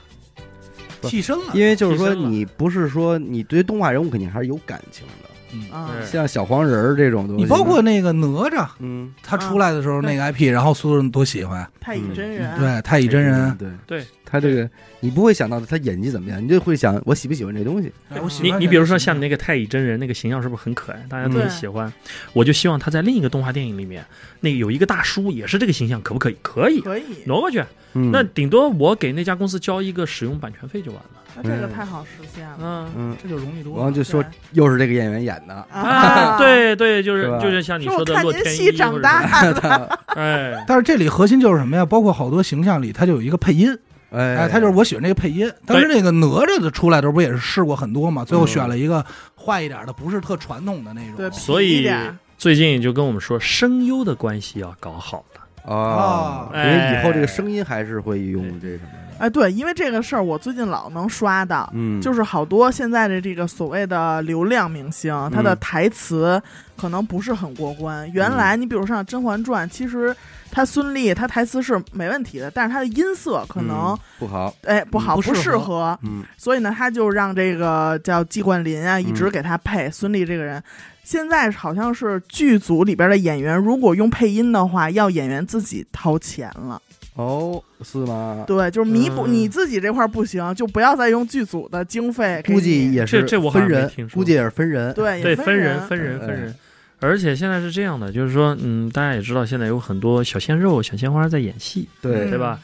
[1.03, 1.53] 替身了。
[1.55, 5.31] 因为就是说你不是说你对动画人物肯定还是有感情的，
[5.73, 14.69] 啊，对像小黄人儿这种东西，你包括那个哪吒，嗯，他出来的时候那个 IP，然后所有人都喜欢，太乙真人，对，太乙真人，对对，他这个
[15.01, 21.05] 你不会想到他演技怎么样，你就会想我喜不喜欢这东西，哎我喜你你比如说像你那个太乙真人那个形象是不是很可爱？
[21.09, 21.93] 大家都很喜欢。
[22.33, 24.05] 我就希望他在另一个动画电影里面，
[24.41, 26.37] 那个有一个大叔也是这个形象，可不可以？
[26.43, 27.63] 可以，可以，挪过去。
[27.95, 31.11] 嗯，那顶多我给那家公司交一个使用版权费就完了。
[31.43, 32.91] 那这个太好实现了嗯。
[32.97, 33.91] 嗯，这就容易多了然后。
[33.91, 41.85] 就说又是这个演员演的，啊，， 对对，就是是就是像你说的看您洛天依戏长大，了，哎， 但是这里核心就是什么呀？
[41.85, 43.77] 包括好多形象里，它就有一个配音，
[44.11, 45.51] 哎哎，他就是我喜欢这个配音。
[45.67, 48.25] 当时那个哪吒的出来的时候，不也是试过很多嘛？
[48.25, 49.05] 最后选了一个
[49.37, 51.39] 坏一点的，不是特传统的那种对，种。
[51.39, 51.91] 所以
[52.37, 55.75] 最近就跟我们说声优的关系要搞好了。
[55.75, 66.41] 啊，因哦为以后这个声音还是会用这什么的，哎，对，因为这个事儿，我最近老能刷到，嗯，就是好多现在的这个所谓的流量明星，他的嗯台词
[66.77, 68.11] 可能不是很过关。
[68.13, 70.15] 原来你比如像《甄嬛传》，其实
[70.51, 80.63] 他孙俪他台词是没问题的，但是他的音色可能、嗯不好，哎不好，不适合适合，嗯所以呢，他就让这个叫季冠霖啊，一直给他配孙俪这个人。
[81.03, 86.81] 现在好像是剧组里边的演员，如果用配音的话，要演员自己掏钱了。
[87.19, 88.45] 哦，是吗？
[88.47, 92.41] 对，就是弥补嗯你自己这块儿不行，就不要再用剧组的经费。
[92.47, 96.55] 估计也是这这我分人没听，说估计也是分人，对对，分也人人分人分哎人。
[97.01, 102.61] 而且现在是这样的，就是说，嗯，大家也知道，现在有很多小鲜肉、小鲜花在演戏，对嗯对吧？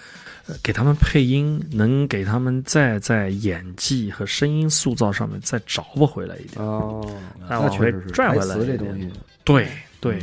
[0.47, 6.63] 呃给他们配音，能给他们再在演技和声音塑造上面再找不回来一点。
[6.63, 7.03] 哦，
[7.49, 9.11] 那往回拽回来一点词这东西，
[9.43, 9.69] 对
[10.01, 10.19] 对，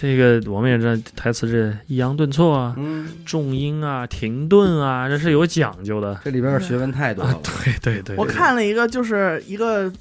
[0.00, 6.20] 这个我们也知道，台词这抑扬顿挫啊、嗯，重音啊、停顿啊，这是有讲究的。
[6.24, 9.92] 这里边的学问太多了， 对对对，我对看了一个，就是一个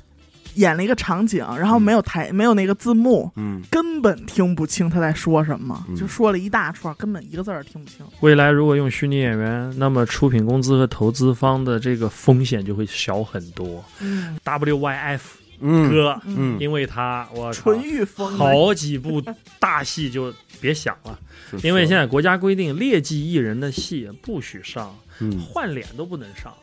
[0.54, 5.96] 演了一个场景，然后没有台没有那个字幕，嗯，根本听不清他在说什么，嗯。
[5.96, 8.06] 就说了一大串，根本一个字儿听不清。
[8.20, 13.84] 未来如果用虚拟演员，那么出品公司和投资方的这个风险就会小很多。
[14.00, 14.38] 嗯。
[14.46, 19.22] WYF 嗯哥，嗯，因为他我纯欲风好几部
[19.60, 21.20] 大戏就别想了，
[21.64, 25.40] 因为现在国家规定劣迹艺人的戏不许上，嗯。
[25.40, 26.54] 换脸都不能上。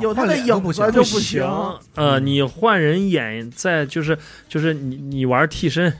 [0.00, 1.42] 有他的影子就不行。
[1.94, 5.90] 呃，你换人演，在就是就是你你玩替身，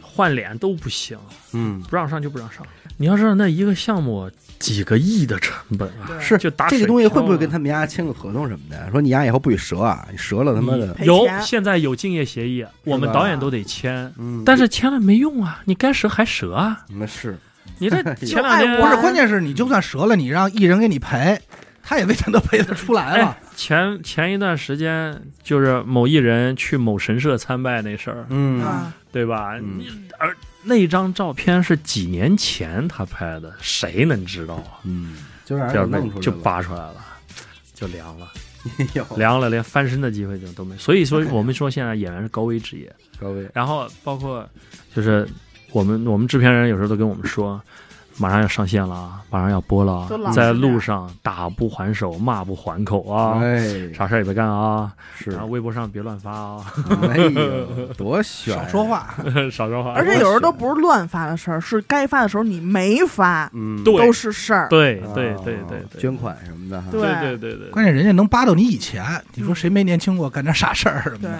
[0.00, 1.18] 换脸都不行，
[1.52, 2.66] 嗯，不让上就不让上。
[3.02, 8.88] 你要知道，那一个项目几个亿的成本啊，是就打这个东西会不会跟他们家签个合同什么的？
[8.92, 17.36] 说你家以后不许折啊，你折了他妈的，有现在有竞业协议，我们导演都得签，嗯，但是签了没用啊，你该折还折啊，那是。
[17.78, 21.36] 你这 前两天不是，关键是你就算折了，你让艺人给你赔，
[21.82, 23.24] 他也未见得赔得出来了。
[23.26, 23.38] 哎。
[23.56, 28.62] 前前一段时间就是某艺人去某神社参拜那事儿，嗯。
[28.62, 29.56] 啊，对吧？
[29.58, 29.78] 嗯。
[29.80, 34.78] 你而那张照片是几年前他拍的，谁能知道啊？
[34.84, 36.94] 嗯，就让人弄出来就扒出来了，
[37.74, 38.32] 就凉了，
[39.16, 40.76] 凉了，连翻身的机会就都没。
[40.76, 44.48] 所以说，我们说现在演员是高危职业，高危，然后包括
[44.94, 45.28] 就是
[45.72, 47.60] 我们我们制片人有时候都跟我们说。
[48.18, 49.92] 马上要上线了啊，马上要播了
[50.26, 55.30] 啊，在路上打不还手，骂不还口啊，哎，啥事儿也别干啊，是。
[55.30, 56.64] 然，后微博上别乱发啊，
[57.10, 59.14] 哎呦，多悬，少说，话，
[59.50, 59.92] 少说话。
[59.94, 63.96] 而且有时候都不是乱发的事儿，是该发的时候你没发，嗯，对。
[63.98, 64.68] 都是事儿。
[64.68, 67.00] 对啊对对对对，捐款什么的哈，对。
[67.00, 71.30] 对对对对，关键人家能扒到你以前，你说谁没年轻过，干点傻事儿什么对。
[71.30, 71.38] 的。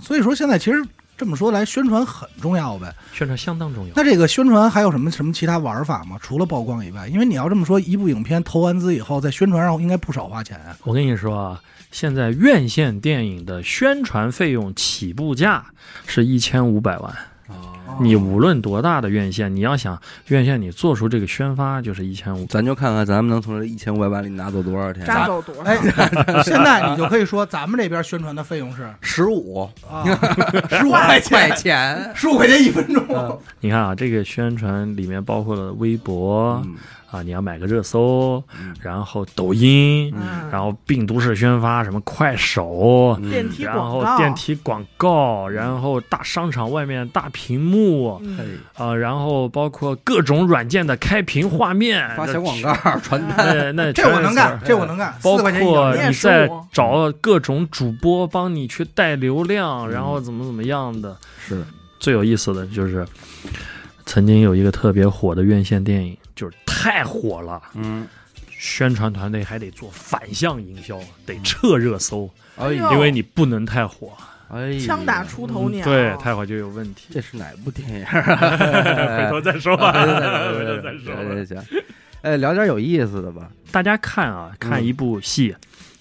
[0.00, 0.82] 所以说现在其实
[1.16, 2.94] 这么说来，宣传很重要呗。
[3.12, 3.92] 宣传相当重要。
[3.96, 6.18] 那这个宣传还有什么什么其他玩法吗？
[6.20, 10.76] 除了曝光以外，因为你要这么说，一部影片投完资以后，在宣传上应该不少花钱啊。
[10.84, 15.64] 我跟你说啊，现在院线电影的宣传费用起步价
[16.06, 17.16] 是一千五百万。
[17.48, 22.44] 哦你无论多大的院线，你要想院线你做出这个宣发就是一千五。
[22.46, 25.62] 咱就看看咱们能从这一千五百万里拿走多少钱，拿走多少？
[25.64, 25.76] 哎，
[26.44, 30.04] 现在你就可以说咱们这边宣传的费用是 十五啊，
[30.70, 33.40] 十五块块钱，十五块钱一分钟。
[33.60, 36.74] 你看啊，这个宣传里面包括了微博、嗯
[37.10, 47.75] 啊，你要买个热搜，嗯然后抖音，嗯然后病毒式宣发，什么快手，嗯然，后电梯广告，然后大商场外面大屏幕，
[48.22, 55.14] 嗯，哎啊、然后包括各种软件的开屏画面，发小广告、传单，那那这我能干，这我能干。
[55.22, 61.16] 包括你在找各种主播帮你去带流量，嗯然后怎么怎么样的。
[61.46, 61.64] 是
[61.98, 63.06] 最有意思的就是，
[64.04, 68.06] 曾经有一个特别火的院线电影，就是太火了，嗯，
[68.50, 74.12] 宣传团队还得做反向营销，得撤热搜，哎呦因为你不能太火。
[74.48, 77.08] 哎，枪打出头鸟，嗯对，待会儿就有问题。
[77.10, 78.06] 这是哪部电影？
[78.12, 81.22] 回头再说吧， 回回头再说吧。
[81.22, 81.82] 行行行，
[82.22, 83.48] 哎，聊点有意思的吧。
[83.72, 85.54] 大家看啊，看一部戏，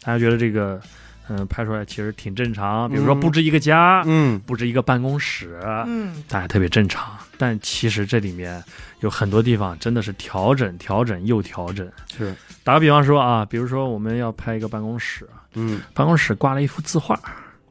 [0.04, 0.80] 大家觉得这个，
[1.28, 2.90] 嗯、拍出来其实挺正常。
[2.90, 7.18] 比如说嗯布置一个家，嗯布置一个办公室，嗯，大家特别正常。
[7.38, 8.64] 但其实这里面
[9.02, 11.92] 有很多地方真的是调整、调整又调整。
[12.16, 17.20] 是，打个比方说啊，比如说我们要拍一个办公室，嗯，办公室挂了一幅字画，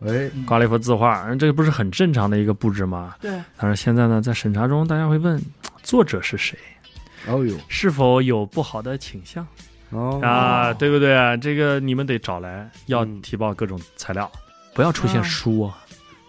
[0.06, 3.14] 哎，挂了一幅字画，嗯这个不是很正常的一个布置吗？
[3.20, 5.40] 对，但是现在呢，在审查中，大家会问
[5.82, 6.58] 作者是谁，
[7.26, 9.46] 哦呦，是否有不好的倾向。
[9.90, 11.36] 哦啊，对不对啊？
[11.36, 14.30] 这个你们得找来，要嗯提报各种材料，
[14.74, 15.78] 不要出现嗯书啊，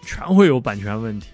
[0.02, 1.30] 全会有版权问题。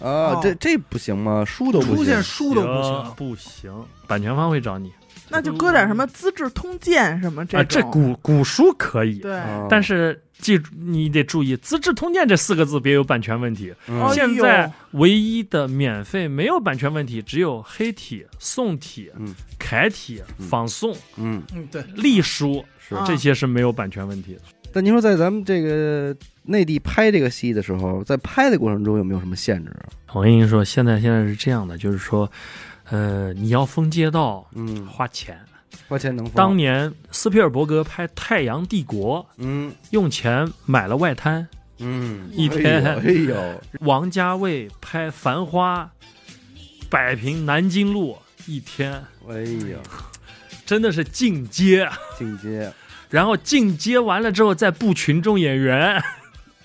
[0.00, 1.44] 啊，这这不行吗？
[1.44, 4.92] 书都不出现，书都不行行，不行，版权方会找你
[5.28, 7.44] 那就搁点什么《资治通鉴》什么啊。
[7.44, 13.72] 这这，古古书可以，对，啊但是记住你得注意，《资治通鉴》这四个字别有版权问题。
[14.12, 24.40] 现在唯一的免费没有版权问题，只有黑体、宋体嗯、楷体、嗯仿宋、嗯，嗯，对，隶书，是啊这些是没有版权问题的。
[24.74, 29.70] 但您说在咱们这个内地拍这个戏的时候，在拍的过程中有没有什么限制？
[30.14, 32.30] 我跟您说，现在现在是这样的，就是说，
[32.92, 35.40] 呃，你要封街道嗯，花钱。
[35.88, 36.34] 花钱能封。
[36.34, 41.46] 当年斯皮尔伯格拍《太阳帝国》，嗯用钱买了外滩；
[41.78, 45.90] 嗯，一天哎呦，哎王家卫拍《繁花》，
[46.90, 48.92] 摆平南京路一天，
[49.26, 49.78] 哎呦，
[50.66, 51.88] 真的是进阶。
[52.18, 52.70] 进阶，
[53.08, 56.02] 然后进阶完了之后再布群众演员，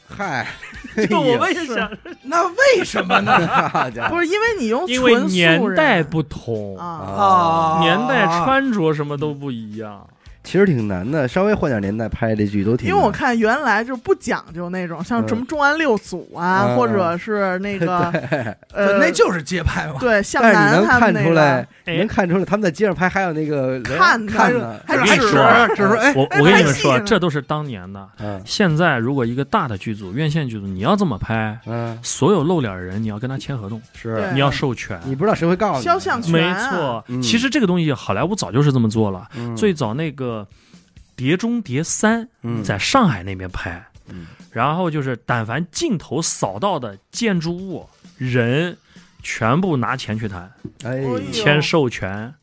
[0.09, 0.47] 嗨，
[1.09, 1.89] 就我问一下，
[2.23, 3.31] 那为什么呢？
[4.09, 10.07] 不是因为你用因为纯年代不同，啊，啊，年代穿着什么都不一样。
[10.47, 12.95] 其实挺难的，稍微换点年代拍这剧都挺难。
[12.95, 18.09] 因为我看原来就不讲究那种，像什么重案六组啊，嗯或者是那个
[18.71, 19.95] 呃，那就是街拍嘛。
[19.99, 24.53] 对向但是你南能看他们那个出来，哎能看出来他们在街上拍，还有那个看看
[24.85, 28.07] 还跟你指说只是说，哎，我哎我跟你们说，这都是当年的。
[28.19, 28.41] 嗯。
[28.45, 34.23] 现在如果一个大的剧组、院线剧组，你要这么拍，嗯，所有露脸的人你要跟他签合同，是。
[34.33, 34.97] 你要授权。
[35.03, 37.21] 你不知道谁会告诉你，肖像权没啊错，嗯。
[37.21, 39.27] 其实这个东西好莱坞早就是这么做了。
[39.35, 39.53] 嗯。
[39.55, 40.36] 最早那个
[41.15, 42.63] 《碟中谍三》嗯。
[42.63, 44.27] 在上海那边拍，嗯。
[44.51, 48.75] 然后就是但凡镜头扫到的建筑物、人，
[49.21, 50.51] 全部拿钱去谈，
[51.31, 52.33] 签授权、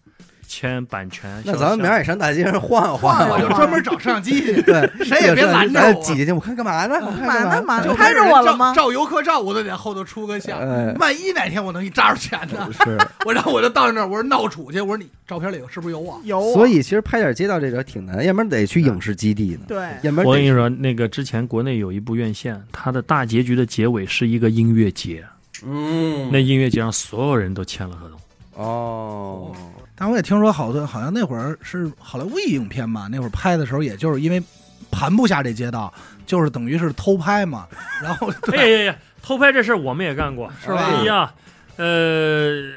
[0.46, 1.42] 签版权。
[1.44, 5.84] 那咱们明儿也上大街上晃晃我晃，就专门找摄像机去， 对，谁也别拦着我。
[5.84, 6.96] 哎挤进去，我看干嘛呢？
[7.04, 10.58] 我看干嘛呢嘛嘛就拍着我了吗照照游客照，我都得后头出个相。
[10.58, 12.68] 哎，万一哪天我能一扎着钱呢？
[12.84, 16.20] 是， 我然后我就到那儿，我说闹处去，我说你照片里有是不是有我？
[16.24, 25.24] 有啊，所以其实拍点街道这个挺难，要不然得去影视基地呢，对要不然我跟你说，那个之前国内有一部院线，它的大结局的结尾是一个音乐节，
[25.64, 28.18] 嗯那音乐节上所有人都签了合同。
[28.56, 29.50] 哦，
[29.96, 34.42] 但我也听说好多，好像那会儿是好莱坞影片嘛，那会儿拍的时候，也就是因为
[34.90, 35.92] 盘不下这街道，
[36.26, 37.66] 就是等于是偷拍嘛。
[38.02, 41.32] 然后对呀偷拍这事儿我们也干过，是吧哎呀，
[41.76, 42.72] 呃，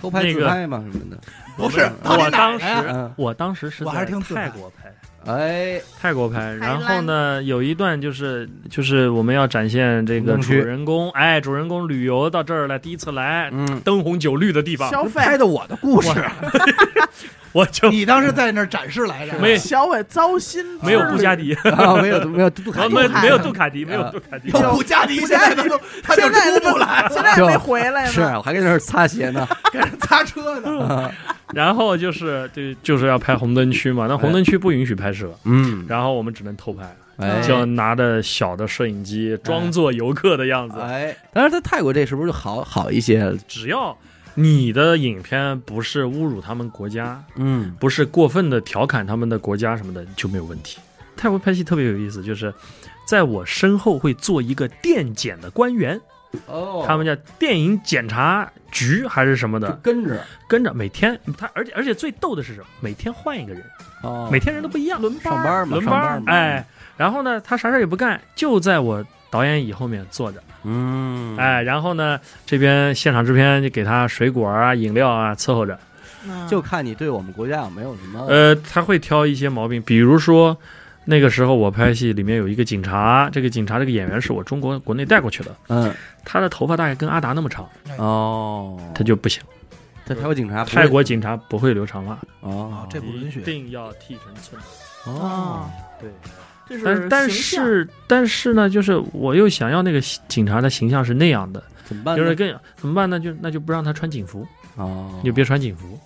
[0.00, 1.18] 偷拍自拍嘛什么的，
[1.56, 4.85] 不是嗯我当时嗯我当时是我还是在听泰国拍。
[5.26, 15.20] 哎，泰国拍，然后呢，有一段就是就是我们要展现这个主人公，哎，主人公旅游到这儿来，第一次来嗯，灯红酒绿的地方，消费。
[15.20, 16.08] 拍的我的故事，
[17.56, 31.10] 我就你当时在那儿展示来着，没小伟糟心，没有布加迪，啊，没有没有杜卡迪，没有杜杜卡迪，没有杜卡迪，有布加迪，现在他都他就现在出不来，现在还没回来呢，是我还跟那儿擦鞋呢， 跟人擦车呢。
[31.54, 36.84] 然后就是对，就是要拍红灯区嘛，那红灯区不允许拍摄，嗯，然后我们只能偷拍，
[37.18, 43.32] 哎，就拿着小的摄影机装作游客的样子，哎，但是在泰国这是不是就好好一些？
[43.46, 43.96] 只要
[44.36, 47.74] 你的影片不是侮辱他们国家，嗯。
[47.80, 50.78] 不是过分的调侃他们的国家什么的就没有问题。
[51.16, 52.52] 泰国拍戏特别有意思，就是
[53.08, 55.98] 在我身后会做一个电检的官员，
[56.46, 56.84] 哦。
[56.86, 60.22] 他们叫电影检查局还是什么就的，跟着。
[60.46, 62.66] 跟着每天他，而且而且最逗的是什么？
[62.80, 63.64] 每天换一个人，
[64.02, 64.28] 哦。
[64.30, 66.66] 每天人都不一样，轮班上班嘛，轮班儿哎，
[66.98, 75.78] 然后呢，他啥事儿也不干，就在我导演椅后面坐着，嗯，哎，然后呢，这边现场制片就给他水果啊、饮料啊伺候着。
[76.24, 76.46] 嗯。
[76.48, 80.56] 就看你对我们国家有没有什么，呃，他会挑一些毛病，比如说
[81.04, 85.92] 那个时候我拍戏里面有一个警察，这个警察这个演员是我中国国内带过去的，嗯，
[86.24, 89.42] 他的头发大概跟阿达那么长，哦，他就不行。
[90.04, 93.40] 在泰国警察泰国警察不会留长发，哦，这不允许。
[93.40, 94.60] 一定要剃成寸。
[95.02, 95.12] 头。
[95.12, 96.10] 哦，对，
[96.68, 102.22] 这但但是但是呢，就是我又想要那个警察的形象是那样的，怎么办呢？
[102.22, 103.20] 就是更怎么办呢？
[103.20, 105.98] 就那就不让他穿警服，哦，你就别穿警服，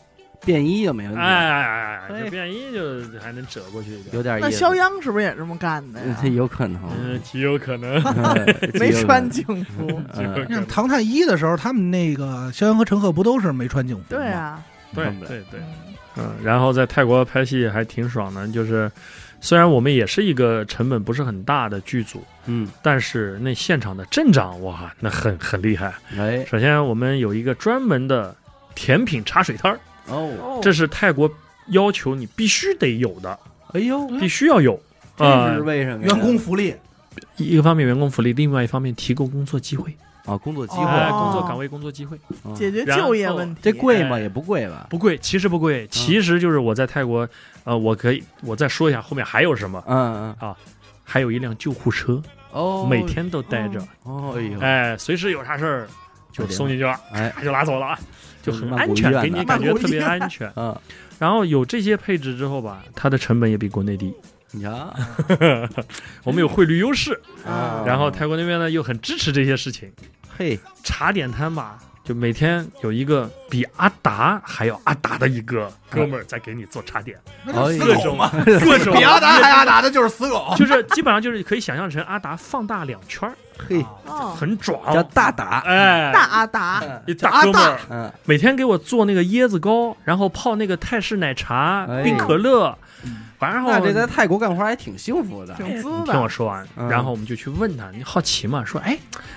[0.45, 4.51] 便衣就没问题，哎，哎就便衣就还能折过去一点，那有点意思。
[4.53, 6.01] 肖央是不是也这么干的？
[6.29, 8.03] 有可能，嗯，极有可能。
[8.79, 9.87] 没穿警，警服。
[10.15, 14.07] 嗯 像《唐探一》的时候，他们那个肖央和陈赫不都是没穿警服吗？
[14.11, 14.63] 对啊，
[14.95, 18.91] 对对对，嗯嗯，然后在泰国拍戏还挺爽的，就是
[19.41, 25.93] 虽然我们也是一个成本不是很大的剧组，嗯，但是那现场的镇长哇，那很很厉害。
[26.19, 28.35] 哎，首先我们有一个专门的
[28.75, 31.31] 甜品茶水摊儿，哦，哦这是泰国
[31.69, 33.39] 要求你必须得有的，
[33.73, 34.79] 哎呦，必须要有。
[35.17, 36.15] 这啊是，为什么呀？
[36.15, 36.75] 员工福利，
[37.37, 43.61] 一个方面员工福利，另外一方面提供工作机会，啊，工作机会，工作岗位、工作机会嗯解决就业问题。
[43.63, 44.17] 这贵吗？
[44.17, 44.87] 哎也不贵吧？
[44.89, 47.29] 不贵，其实不贵，其实就是我在泰国，
[47.65, 50.55] 呃，我可以我再说一下后面还有什么，嗯嗯，
[51.05, 55.89] 还有一辆救护车，哦，每天都待着，哦，哎呦，哎，随时有啥事儿
[56.33, 57.99] 就送进去了，哎， 就拉走了，啊，
[58.43, 60.51] 就很安全，给你感觉特别安 全。
[60.57, 60.77] 嗯，
[61.19, 64.15] 然后有这些配置之后吧，它的成本也比国内低，
[64.53, 64.95] 你瞧，
[66.25, 69.93] 我们有汇率优势，啊然后泰国那边呢又很支持这些事情。
[70.37, 71.79] 嘿，茶点摊吧，
[72.11, 80.53] 就每天有一个比阿达还要阿达的一个哥们儿在给你做茶点，死狗嘛，各种 比阿达还阿达的就是死狗。
[80.59, 83.35] 就是基本上就是可以想象成阿达放大两圈儿，
[83.69, 92.03] 嘿，哦，很壮，叫大达，哎，大阿达，一大哥们每天给我做那个椰子糕，然后泡那个泰式奶茶、哎。
[92.03, 92.77] 冰可乐，
[93.49, 96.29] 然后那这在泰国干活还挺幸福的，挺滋的听我。
[96.29, 98.65] 说完，嗯然后我们就去问他，你好奇嘛？
[98.65, 98.97] 说，哎，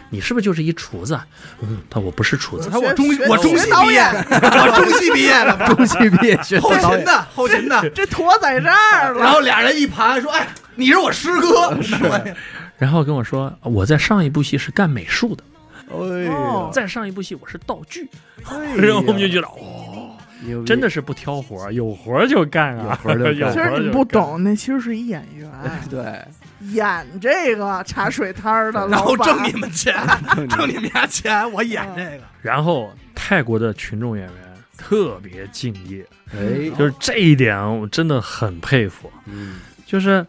[0.09, 1.19] 你是不是就是一厨子？
[1.61, 7.87] 嗯，他说我不是厨子他，我中我中戏毕业，我中戏毕业的， 中戏毕业学后，勤的后勤的。
[7.91, 11.75] 这坨在这儿了，然后俩人一盘说：“哎，你是我师哥。
[11.81, 11.95] ”是
[12.77, 15.43] 然后跟我说，我在上一部戏是干美术的，
[15.89, 18.09] 哎哦再上一部戏我是道具，
[18.45, 19.92] 哎然后我们就觉得，哦，
[20.65, 23.36] 真的是不挑活儿，有活儿就干啊，有活儿就干。
[23.38, 23.89] 有其实你。
[23.89, 25.49] 不懂，那其实是一演员，
[25.89, 26.25] 对，
[26.73, 29.95] 演这个茶水摊儿的然后挣你们钱，
[30.49, 32.23] 挣你们家钱，我演这个。
[32.41, 34.36] 然后泰国的群众演员
[34.77, 39.10] 特别敬业，哎，就是这一点我真的很佩服。
[39.25, 40.25] 嗯，就是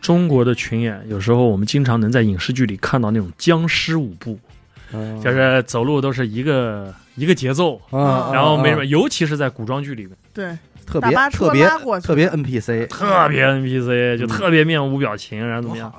[0.00, 4.38] 中国的群演，有时候我们经常能在影视剧里看到那种僵尸舞步，
[4.92, 10.56] 嗯就是走路都是一个一个节奏，嗯，然后没什么，啊尤其是在古装剧里面，对，
[10.86, 11.68] 特别特别
[12.00, 14.28] 特别 NPC，特别 NPC，就嗯。
[14.28, 15.92] 特别面无表情，然后怎么样？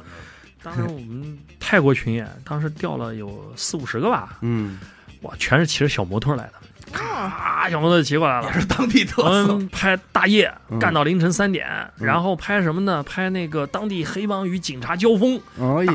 [0.63, 4.79] 当时我们泰国群演当时调了有四五十个吧，嗯，
[5.21, 6.60] 哇，全是骑着小摩托来的，哦
[6.91, 8.59] 咔，小摩托骑过来了也。
[8.59, 9.47] 是当地特我色。
[9.55, 11.67] 们拍大夜嗯干到凌晨三点，
[11.99, 13.01] 嗯然后拍什么呢？
[13.03, 15.39] 拍那个当地黑帮与警察交锋，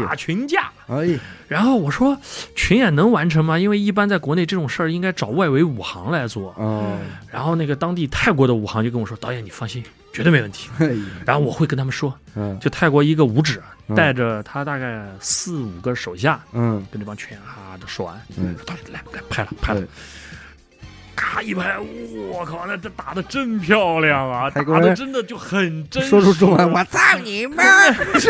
[0.07, 0.71] 打群架。
[0.89, 2.17] 哎呀，然后我说
[2.55, 3.59] 群演能完成吗？
[3.59, 6.55] 因为一般在国内这种事儿应该找外围武行来做。
[6.57, 6.99] 哦，
[7.31, 9.83] 然后那个当地泰国的武行就跟我说：“导演，你放心，
[10.13, 10.69] 绝对没问题。
[10.79, 19.89] 哎呀，”然后我会跟他们说，嗯就泰国一个武指嗯带着他大概四五个手下，嗯跟这帮群演哈的说完，嗯，导演来来拍了拍了对，
[21.17, 21.77] 咔一拍，
[22.31, 27.65] 我靠，那这打的真漂亮啊，打的真的就很真实，说出中文，我操你妈！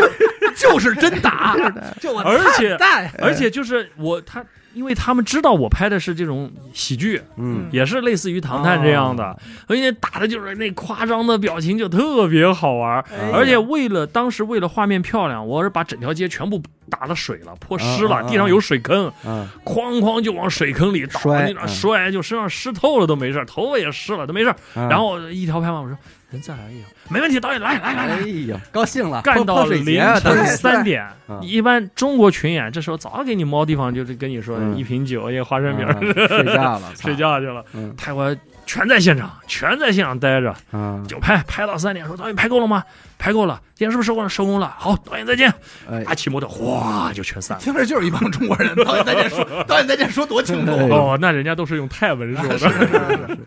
[0.57, 1.55] 就是真打，
[2.01, 2.75] 就我而且
[3.19, 4.43] 而且就是我他，
[4.77, 9.37] 因为他们知道我拍的是这种喜剧，嗯，也是类似于《唐探》这样的，哦
[9.67, 24.53] 而且打的就是那夸张的表情就特别好玩，哎而且为了当时为了画面漂亮，我是把整条街全部打了水了，泼湿了，地上有水坑，啊，哐哐就往水坑里倒，摔摔就身上湿透了都没事，头发也湿了都没事。
[24.75, 25.97] 然然后一条拍完，我说
[26.29, 28.27] 人再来一个，没问题，导演来来来哎来。
[28.47, 37.63] 呀，高兴了，干到凌晨三点嗯，一般中国群演这时候早给你猫地方，就是跟你说嗯一瓶酒，一个花生米，嗯睡觉了， 睡，觉去了。
[37.73, 38.35] 嗯泰国
[38.65, 42.83] 全在现场，全在现场待着，啊，就拍拍到三点，说导演拍够了吗？
[43.17, 44.29] 拍够了，今天是不是收工了？
[44.29, 45.49] 收工了，好，导演再见。
[45.89, 47.63] 哎啊，骑摩托哗就全散了。
[47.63, 48.75] 听着就是一帮中国人。
[48.83, 50.71] 导演再见说， 导演再见说多清楚。
[50.73, 53.37] 哎哦，那人家都是用泰文说的。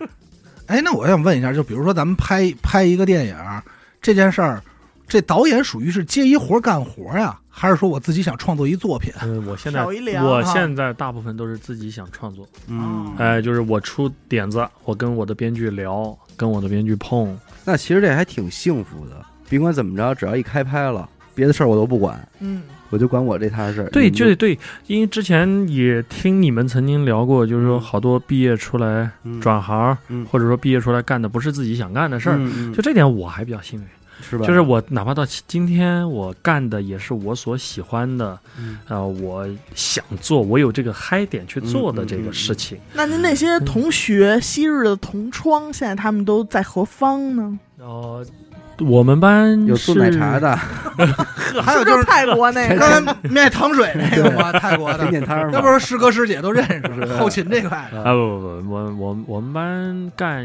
[0.71, 3.37] 哎，那我想问一下，就比如说咱们拍拍一个电影
[4.01, 4.63] 这件事儿，
[5.09, 9.13] 这导演属于是接一活干活呀，还是说我自己想创作一作品？
[9.21, 23.89] 嗯，我现在我现在大部分都是自己想创作，嗯，哎，就是我出点子，我跟我的编剧聊，跟我的编剧碰，那其实这还挺幸福的，甭管怎么着，只要一开拍了，别的事儿我都不管，嗯，我就管我这摊事儿。
[23.91, 32.39] 对，你们对对，因为之前也听你们曾经聊过，就是说嗯好多毕业出来嗯转行，嗯或者说毕业出来干的不是自己想干的事儿，
[32.75, 33.87] 就这点我还比较幸运。
[34.23, 34.47] 是吧？
[34.47, 42.77] 就是我哪怕到今天，我干的也是我所喜欢的，嗯呃，我想做，我有这个嗨点去做的这个事情。
[42.93, 47.59] 那您那些同学，昔日的同窗，现在他们都在何方呢？
[47.79, 48.23] 呃，
[48.81, 50.57] 我们班有做奶茶是，的，
[51.63, 54.99] 还有就是泰国那个，刚才卖糖水那个嘛， 泰国的。
[54.99, 58.03] 甜，点摊儿嘛，要不是师哥师姐都认识， 后勤这块的。
[58.03, 60.45] 啊不不不，我我我们班干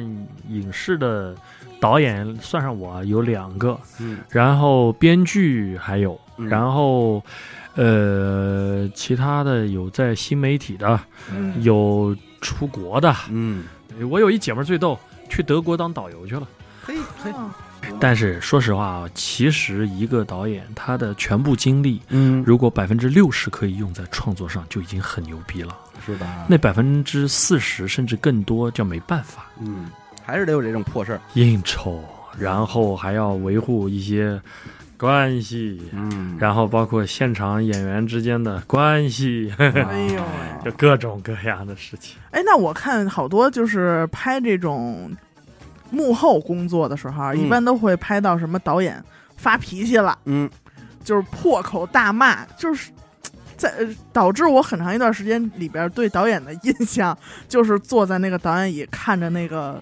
[0.49, 1.36] 影视的
[1.79, 4.17] 导演算上我有两个，嗯。
[4.29, 6.49] 然后编剧还有，嗯。
[6.49, 7.23] 然后
[7.75, 10.99] 呃其他的有在新媒体的，
[11.31, 11.53] 嗯。
[11.61, 13.13] 有出国的。
[13.29, 13.63] 嗯，
[14.09, 16.47] 我有一姐们儿最逗，去德国当导游去了。
[16.86, 17.31] 嘿嘿，
[17.99, 25.75] 但是说实话啊，其实一个导演他的全部精力，嗯，如果百分之六十可以用在创作上，就已经很牛逼了。
[26.05, 26.45] 是吧？
[26.47, 29.89] 那百分之四十甚至更多，就没办法嗯，
[30.23, 31.21] 还是得有这种破事儿。
[31.33, 32.03] 应酬，
[32.38, 34.39] 然后还要维护一些
[34.97, 40.65] 关系，嗯，然后包括现场演员之间的关系，哎呦 喂！
[40.65, 42.17] 就各种各样的事情。
[42.29, 45.11] 哎，那我看好多就是拍这种
[45.95, 49.01] 幕后工作的时候一般都会拍到什么导演
[49.37, 50.49] 发脾气了，嗯
[51.03, 52.91] 就是破口大骂，就是。
[53.57, 57.17] 在呃导致我很长一段时间里边对导演的印象
[57.47, 59.81] 就是坐在那个导演椅看着那个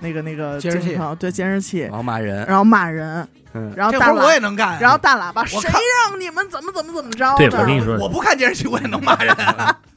[0.00, 4.78] 那个那个监视器对监视器，然后骂人，然后骂人，嗯，然后我也喇能干呀。
[4.80, 9.32] 然后大喇叭，谁让你们怎么怎么怎么着对我跟你说我不看监视器，我也能骂人。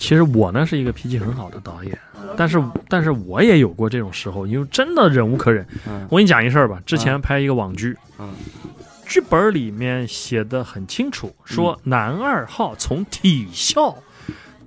[0.00, 1.96] 其实我呢是一个脾气很好的导演，
[2.34, 5.64] 但是但是我也有过这种时候，因为真的忍无可忍。
[5.86, 6.06] 嗯。
[6.10, 8.32] 我跟你讲一事儿吧，之前拍一个网剧，嗯。
[9.06, 13.94] 剧本里面写的很清楚，说男二号从体校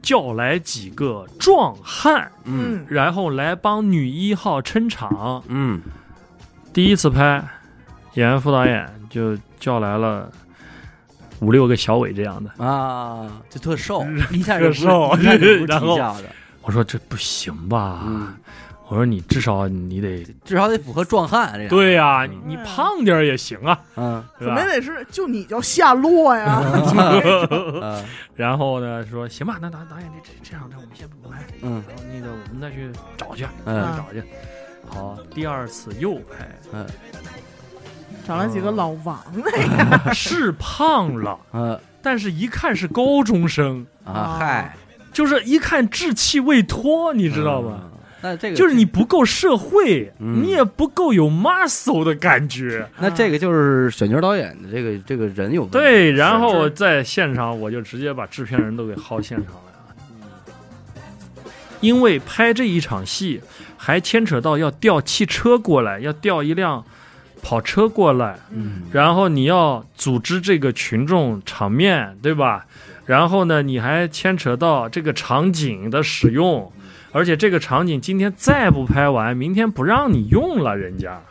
[0.03, 2.75] 叫来几个壮汉，嗯。
[2.75, 5.43] 嗯然后来帮女一号撑场。
[5.47, 5.81] 嗯。
[6.71, 7.43] 第一次拍，
[8.13, 10.31] 演员副导演就叫来了
[11.43, 12.63] 五六个小伟这样的。
[12.63, 15.11] 啊，就特瘦，一下就瘦
[15.67, 15.97] 然后
[16.61, 18.03] 我说这不行吧？
[18.07, 18.33] 嗯，
[18.87, 21.69] 我说你至少你得至少得符合壮汉这样。
[21.69, 24.59] 对呀、你胖点也行啊，嗯怎么？
[24.61, 26.61] 也得是就你叫夏洛呀？
[27.81, 28.03] 嗯
[28.35, 34.23] 然后呢，说行吧，那导导演这这这样，那我们先不拍，嗯然后那个我们再去找去，嗯找去。
[34.87, 36.85] 好，第二次又拍，嗯
[38.25, 39.41] 找了几个老王那
[40.03, 44.75] 个， 是胖了，嗯但是一看是高中生，啊，嗨，
[45.13, 47.79] 就是一看稚气未脱，你知道吗？
[47.83, 47.89] 嗯？
[48.21, 52.87] 那这个就是你不够社会，嗯你也不够有 muscle 的感觉。
[52.97, 59.71] 那这个就是选角导演的这个这个人有问题对，然后在现场我就直接把制片人都给薅现场来
[61.43, 61.51] 了，
[61.81, 63.41] 因为拍这一场戏
[63.75, 66.85] 还牵扯到要调汽车过来，要调一辆
[67.43, 72.65] 跑车过来，嗯然后你要组织这个群众场面，对吧？
[73.05, 76.71] 然后呢，你还牵扯到这个场景的使用，
[77.11, 81.21] 而且这个场景今天再不拍完，明天不让你用了，人家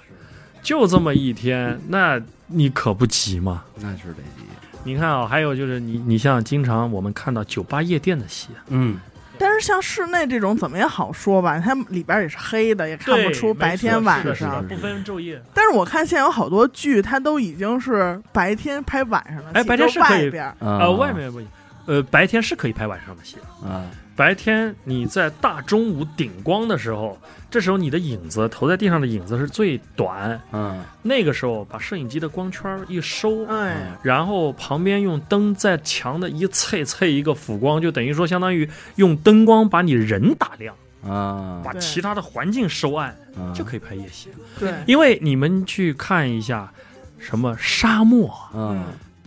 [0.62, 3.64] 就这么一天，那你可不急嘛？
[3.80, 4.44] 那是得急，
[4.84, 8.98] 你看啊，还有就是你，你像经常我们看到酒吧夜店的戏，嗯
[9.42, 14.64] 但是像室内这种怎么也好说吧，它里边也是黑的，也看不出白天晚上。
[14.68, 15.42] 不分昼夜。
[15.52, 21.48] 但是我看现在有好多剧，它都已经是白天拍晚上的戏，哎白天是可以外边啊呃，外面不行，
[21.86, 23.36] 呃，白天是可以拍晚上的戏。
[23.64, 23.84] 啊
[24.14, 27.18] 白天你在大中午顶光的时候，
[27.50, 30.82] 这时候你的影子投在地上的影子是最短，嗯。
[31.02, 41.62] 那个时候把摄影机的光圈一收，哎，然后旁边用灯在墙的一蹭蹭一个辅光，就等于说相当于用灯光把你人打亮，啊。
[41.64, 44.28] 把其他的环境收暗，啊就可以拍夜戏。
[44.58, 46.70] 对，因为你们去看一下，
[47.18, 48.84] 什么沙漠、嗯。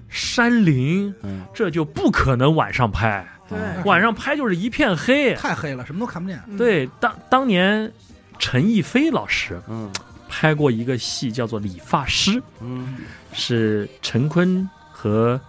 [0.09, 1.41] 山林，嗯。
[1.53, 5.35] 这就不可能晚上拍，对晚上拍就是一片黑。
[5.35, 6.41] 太黑了，什么都看不见。
[6.47, 7.91] 嗯对，当当年
[8.39, 9.91] 陈逸飞老师嗯
[10.27, 12.31] 拍过一个戏，叫做《理发师》，
[12.61, 12.97] 嗯
[13.33, 15.39] 是陈坤和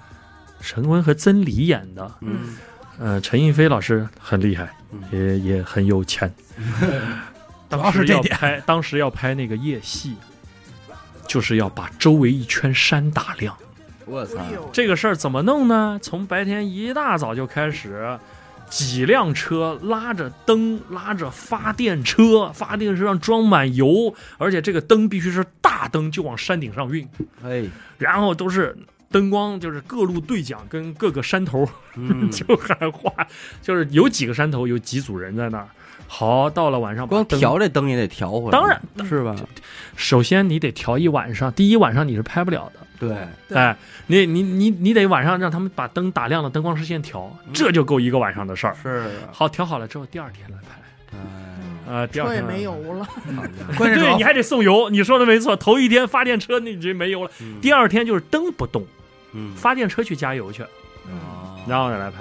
[0.61, 2.11] 陈坤和曾黎演的。
[2.21, 2.57] 嗯
[2.99, 6.33] 呃，陈逸飞老师很厉害，嗯也也很有钱。
[6.57, 6.87] 主
[7.77, 10.17] 要当时是这点要拍，当时要拍那个夜戏，
[11.27, 13.57] 就是要把周围一圈山打亮。
[14.07, 14.41] 我操
[14.73, 15.99] 这个事儿怎么弄呢？
[16.01, 18.19] 从白天一大早就开始，
[18.71, 27.07] 几辆车拉着灯，拉着发电车，发电车上装满油，而且这个灯必须是大灯，就往山顶上运。
[27.45, 27.65] 哎
[27.99, 28.77] 然后都是
[29.11, 33.13] 灯光就是各路对讲跟各个山头嗯 就喊话，
[33.61, 35.69] 就是有几个山头有几组人在那儿。
[36.09, 39.35] 好，到了晚上光调这灯也得调回来，当然是吧？
[39.97, 42.81] 首先你得调一晚上，第一晚上你是拍不了的。
[42.99, 43.77] 对，哎，
[44.07, 48.75] 你你你你得晚上让他们把灯打亮了，灯光视线调，嗯这就够一个晚上的事儿。
[48.83, 51.19] 是，好，调好了之后，第二天来拍。
[51.19, 51.19] 哎，
[51.87, 53.07] 呃，第二车也天没油了，
[53.77, 54.89] 关键对你还得送油。
[54.89, 58.87] 你说的没错，头一天发电车那就没油了，嗯第二天就是灯不动，
[59.33, 62.19] 嗯，发电车去加油去，哦然后再来拍。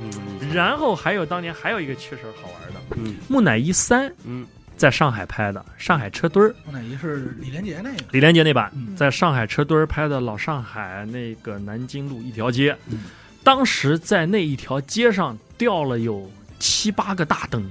[0.00, 0.10] 嗯
[0.52, 3.16] 然后还有当年还有一个趣事儿好玩的，嗯。
[3.28, 4.46] 木乃伊三嗯。
[4.74, 8.96] 在上海拍的，上海车墩儿，木乃伊是李连杰那个，李连杰那版，嗯。
[8.96, 13.04] 在上海车墩儿拍的老上海那个南京路一条街，嗯。
[13.44, 16.28] 当时在那一条街上吊了有
[16.58, 17.62] 七八个大灯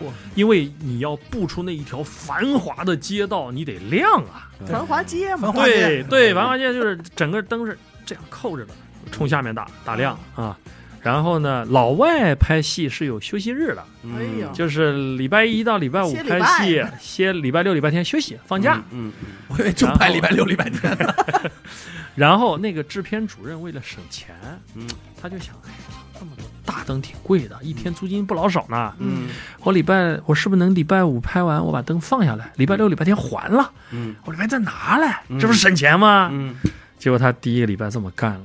[0.00, 4.50] 嚯，因为你要布出那一条繁华的街道，你得亮啊。
[4.66, 5.72] 繁华街嘛繁，华街。
[5.72, 8.74] 对对，繁华街就是整个灯是这样扣着的，
[9.10, 10.58] 冲下面打打亮啊。
[11.02, 13.84] 然后呢，老外拍戏是有休息日的，
[14.16, 14.48] 哎呦。
[14.52, 18.82] 就是礼拜一到礼拜五歇礼拍戏拜，歇礼拜六、礼拜天休息放假。
[18.90, 19.12] 嗯
[19.48, 20.90] 我以为就拍礼拜六、礼拜天。
[20.98, 21.14] 呢。
[22.14, 24.34] 然后那个制片主任为了省钱，
[24.74, 24.86] 嗯。
[25.20, 25.70] 他就想，哎，
[26.18, 28.92] 这么多大灯挺贵的，一天租金不老少呢。
[28.98, 29.28] 嗯。
[29.60, 34.16] 我礼拜我是不是能礼拜五拍完，我把灯放下来，礼拜六、礼拜天还了，嗯。
[34.24, 35.38] 我礼拜再拿来，嗯。
[35.38, 36.28] 这不是省钱吗？
[36.32, 36.56] 嗯，
[36.98, 38.42] 结果他第一个礼拜这么干了。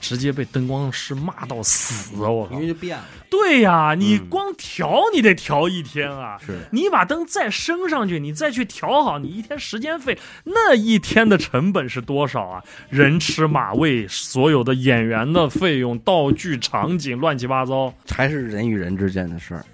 [0.00, 2.60] 直接被灯光师骂到死，我靠因！
[2.60, 12.64] 为就变了，对呀，你嗯光调你得调一天啊，是你把灯再升上去，你再去调好，你一天时间费，那一天的成本是多少啊？
[12.88, 17.92] 人吃马喂，所有的演员的费用、道具、场景，乱七八糟。
[18.10, 19.64] 还是人与人之间的事儿。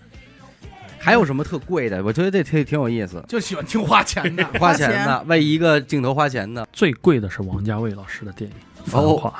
[0.98, 2.02] 还有什么特贵的？
[2.02, 4.44] 我觉得这挺挺有意思，就喜欢听花钱的。
[4.58, 6.66] 花钱钱的，为一个镜头花钱的。
[6.72, 8.56] 最贵的是王家卫老师的电影
[8.90, 9.30] 《繁哦花》，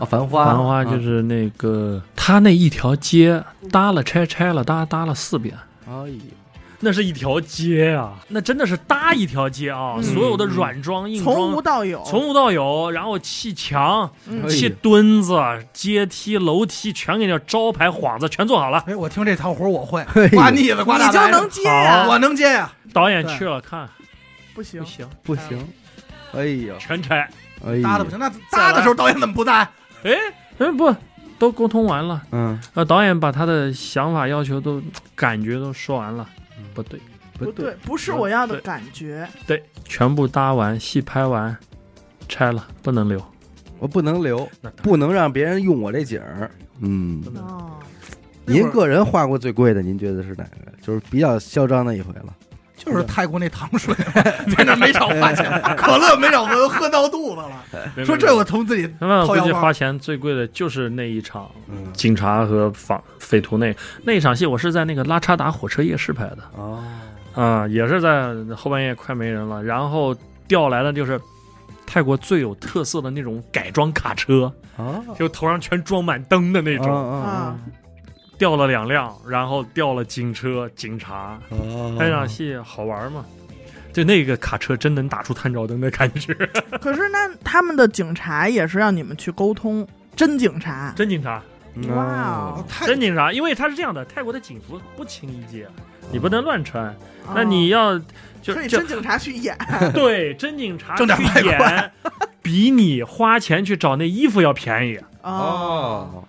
[0.00, 5.54] 啊，繁花，繁花就是那个他那一条街搭了拆拆了搭搭了四遍。
[5.86, 6.18] 啊，哎呦，
[6.80, 9.94] 那是一条街啊，那真的是搭一条街啊！
[9.96, 10.02] 嗯。
[10.02, 14.10] 所有的软装、硬装，从无到有，从无到有，然后砌墙、
[14.48, 15.40] 砌墩子、
[15.72, 18.84] 阶梯、楼梯，全给你招牌幌子全做好了。
[18.86, 20.04] 哎，我听这套活我会。
[20.30, 22.06] 刮腻子、刮你就能，接呀？
[22.08, 22.70] 我能接呀。
[22.92, 23.88] 导演去了看。
[24.54, 24.82] 不行。
[24.82, 25.68] 不，行，不行，
[26.34, 27.28] 哎呀，全拆。
[27.82, 29.66] 搭的不行，那搭的时候导演怎么不在？
[30.06, 30.12] 哎
[30.58, 30.94] 哎不，
[31.38, 32.22] 都沟通完了。
[32.30, 34.80] 嗯，呃，导演把他的想法、要求都
[35.14, 36.28] 感觉都说完了，
[36.72, 37.00] 不对，
[37.36, 39.28] 不对，不是我要的感觉。
[39.46, 41.56] 对，全部搭完，戏拍完，
[42.28, 43.20] 拆了，不能留。
[43.78, 44.48] 我不能留，
[44.82, 46.50] 不能让别人用我这景儿。
[46.80, 47.22] 嗯，
[48.46, 50.72] 您个人画过最贵的，您觉得是哪个？
[50.80, 52.34] 就是比较嚣张的一回了。
[52.76, 53.94] 就是泰国那糖水，
[54.56, 58.04] 在那没少花钱， 可乐没少喝，喝闹肚子了。
[58.04, 63.74] 说这我从自己那我掏腰包估计花钱最贵的就是那一场嗯，警察和仿匪徒那
[64.04, 66.38] 那一场戏，我是在那个拉查达火车夜市拍的。
[66.56, 66.84] 哦，
[67.34, 70.14] 啊、也是在后半夜快没人了，然后
[70.46, 71.20] 调来的就是
[71.86, 77.56] 泰国最有特色的那种改装卡车，啊，就头上全装满灯的那种，啊，
[78.38, 83.24] 调了两辆，然后掉了警车、警察，哦，那场戏好玩吗？
[83.92, 86.34] 就那个卡车真能打出探照灯的感觉，
[86.82, 90.92] 可是那他们的警察也是让你们去沟通，真警察。
[90.94, 91.42] 真警察，
[91.94, 92.64] 哇哦。
[92.84, 95.66] 真警察，因为他是这样的，泰国的警服不轻易借，
[96.12, 96.88] 你不能乱穿，
[97.26, 97.32] 哦。
[97.34, 98.04] 那你要就
[98.42, 99.56] 就所以真警察去演，
[99.94, 101.06] 对真警察去
[101.46, 101.92] 演，
[102.42, 105.00] 比你花钱去找那衣服要便宜。
[105.22, 106.22] 哦，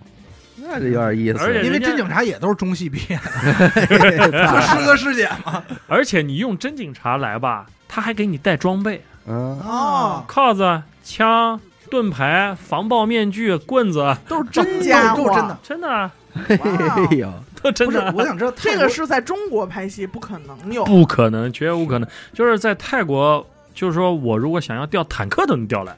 [0.69, 5.63] 那这有点意思，而且因为真警察也都是中戏毕业的， 就师哥师姐嘛。
[5.87, 11.59] 而且你用真警察来吧，他还给你带装备，嗯，哦，铐子、枪、
[11.89, 15.57] 盾牌、防爆面具、棍子，都是真家伙，都是真的。
[15.63, 16.11] 真的啊
[16.49, 18.13] 哎呦， 都真的，。
[18.15, 20.85] 我想知道泰这个是在中国拍戏不可能有。
[20.85, 22.07] 不可能，绝无可能。
[22.31, 23.43] 就是在泰国，
[23.73, 25.95] 就是说我如果想要调坦克都能调来，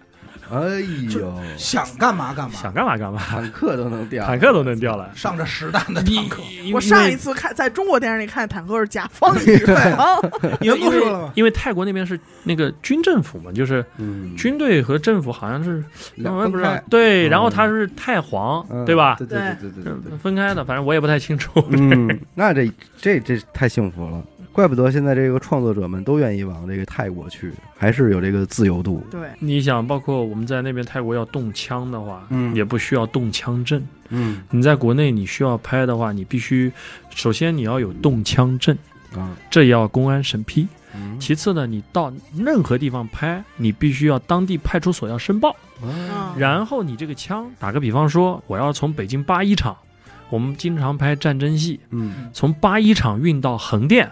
[0.52, 0.80] 哎
[1.14, 5.10] 呦，想干嘛干嘛，想干嘛干嘛，坦克都能掉，坦克都能掉来。
[5.16, 6.42] 上着实弹的坦克。
[6.74, 9.58] 我上一次看在中国电视里看坦克是甲方乙
[9.96, 10.20] 方，
[10.60, 11.32] 你们不说了？
[11.36, 15.84] 因为泰国那边是那个军政府嘛，就是嗯，军队和政府好像是
[16.16, 19.16] 两我也不知道分开，对，嗯然后他是太皇，嗯对吧？
[19.18, 20.18] 对对对对对对对。
[20.18, 21.52] 分开的，反正我也不太清楚。
[21.70, 24.22] 嗯， 那这这这太幸福了，
[24.52, 29.04] 怪不得现在这个创作者们都愿意往这个泰国去，还是有这个自由度。
[29.10, 32.54] 对，你想，包括我们在那边泰国要动枪的话，嗯。
[32.56, 33.82] 也不需要动枪证。
[34.10, 34.42] 嗯。
[34.50, 36.72] 你在国内你需要拍的话，你必须
[37.16, 38.78] 首先你要有动枪证，
[39.16, 39.36] 啊。
[39.50, 40.68] 这也要公安审批。
[41.20, 49.78] 其次呢，你到任何地方拍，你必须要当地派出所要申报，嗯然后你这个枪，打个比方说，我要从北京八一厂，
[50.30, 52.30] 我们经常拍战争戏，嗯。
[52.34, 54.10] 从八一厂运到横店，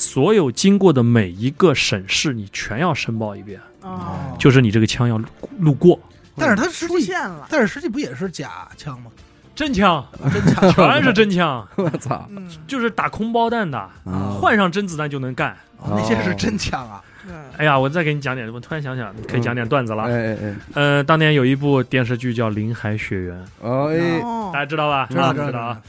[0.00, 5.26] 所有经过的每一个省市，你全要申报一遍，哦，就是你这个枪要路
[5.58, 6.00] 路过，
[6.36, 9.10] 但是它实际，出现了，但是实际不也是假枪吗？
[9.54, 10.72] 真枪，真枪。
[10.72, 12.26] 全是真枪，我操。
[12.30, 14.32] 嗯，就是打空包弹的，啊。
[14.40, 15.54] 换上真子弹就能干。
[15.76, 17.02] 哦那些是真枪啊！
[17.26, 20.04] 对，哎呀，我再给你讲点，我突然想想，可以讲点段子了。
[20.04, 20.54] 哎哎哎。
[20.74, 24.20] 呃，当年有一部电视剧叫《林海雪原》，哦哎。
[24.22, 24.50] 哦。
[24.52, 25.06] 大家知道吧？
[25.10, 25.60] 知道知道知道知道。
[25.60, 25.82] 啊。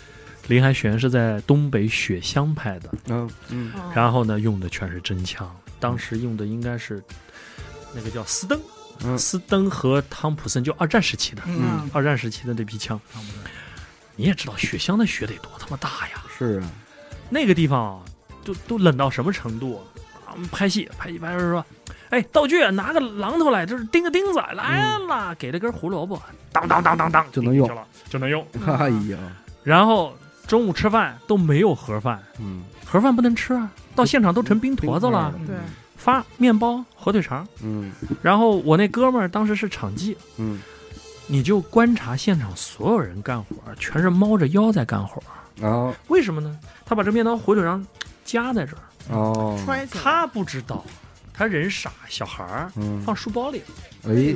[0.52, 3.72] 林海雪原是在东北雪乡拍的，嗯嗯。
[3.74, 3.90] 哦。
[3.96, 5.50] 然后呢，用的全是真枪，
[5.80, 7.02] 当时用的应该是
[7.96, 8.60] 那个叫斯登，
[9.06, 9.18] 嗯。
[9.18, 11.90] 斯登和汤普森，就二战时期的，嗯。
[11.94, 13.00] 二战时期的那批枪。
[14.18, 16.70] 你也知道雪乡的雪得多他妈大呀，是啊。
[17.30, 18.02] 那个地方啊，
[18.44, 19.82] 都都冷到什么程度？
[20.26, 20.34] 啊？
[20.34, 21.66] 我们拍戏，拍戏拍着说，
[22.10, 24.54] 哎，道具拿个榔头来，就是钉个钉子来
[25.08, 26.22] 了，给了根胡萝卜，
[26.52, 27.74] 当当当当当就能用。
[27.74, 28.46] 了，就能用。
[28.68, 29.18] 哎呀
[29.64, 30.14] 然后
[30.52, 35.56] 中午吃饭都没有盒饭，嗯盒饭不能吃啊，到现场都成冰坨子了，对，
[35.96, 37.48] 发面包、火腿肠。
[37.64, 37.90] 嗯
[38.22, 40.62] 然后我那哥们儿当时是场记，嗯
[41.26, 45.24] 你就观察现场所有人干活，全是猫着腰在干活。
[45.56, 46.60] 然后为什么呢？
[46.86, 47.82] 他把这面包、火腿肠
[48.26, 49.58] 夹在这儿，哦
[49.90, 50.84] 他不知道，
[51.42, 53.64] 他人傻，小孩儿嗯放书包里。
[54.08, 54.36] 哎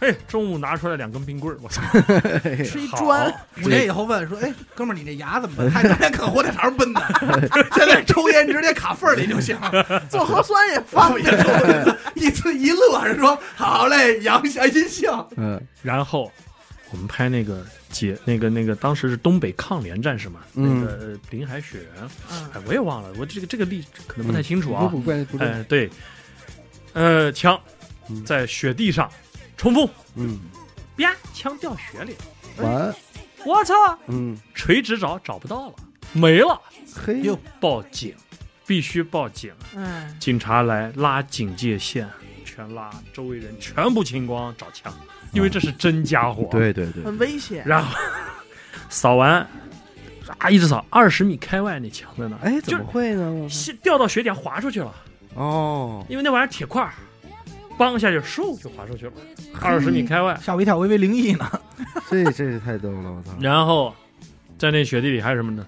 [0.00, 1.80] 哎，中午拿出来两根冰棍儿，我操！
[2.64, 3.32] 吃一砖，
[3.62, 5.70] 五年以后问说：“哎，哥们儿，你这牙怎么办？
[5.70, 7.00] 还天天啃火腿肠奔的，
[7.76, 9.56] 现在抽烟直接卡缝儿里就行。
[10.10, 11.32] 做核酸也方便。
[12.16, 15.08] 一次一乐是说好嘞，阳下阴性。
[15.36, 16.32] 嗯然后
[16.90, 24.84] 我们拍那个解那个那个，当时是东北抗联战士嘛，嗯那个呃林海雪原，嗯哎，我也忘了，我这个这个历可能不太清楚啊。
[24.86, 25.90] 不不关不哎、是对，
[26.92, 27.60] 呃，枪
[28.08, 28.24] 嗯。
[28.24, 29.10] 在雪地上
[29.56, 30.38] 冲锋，嗯。
[30.96, 32.14] 啪，枪掉雪里，
[32.58, 32.94] 完。
[33.44, 33.74] 我操！
[34.08, 34.36] 嗯。
[34.54, 35.74] 垂直找找不到了，
[36.12, 36.60] 没了，
[36.94, 37.20] 嘿。
[37.22, 38.14] 又报警，
[38.66, 39.52] 必须报警。
[39.74, 42.08] 嗯，警察来拉警戒线，
[42.44, 44.92] 全拉，周围人全部清光找枪，
[45.32, 47.02] 因为这是真家伙。，对对对。
[47.02, 47.62] 很危险。
[47.64, 47.96] 然后
[48.90, 49.46] 扫完，
[50.38, 53.48] 啊，一直扫，二十米开外那枪在哪，哎怎么会呢？
[53.48, 54.94] 是掉到雪点滑出去了，
[55.34, 56.04] 哦。
[56.08, 56.92] 因为那玩意儿铁块儿，
[57.78, 59.12] 梆下去，嗖就滑出去了，
[59.60, 60.38] 二十米开外。
[60.42, 61.50] 吓我一跳，我以为灵异呢。
[62.10, 63.30] 这这太逗了我操。
[63.40, 63.94] 然后
[64.58, 65.64] 在那雪地里还有什么呢？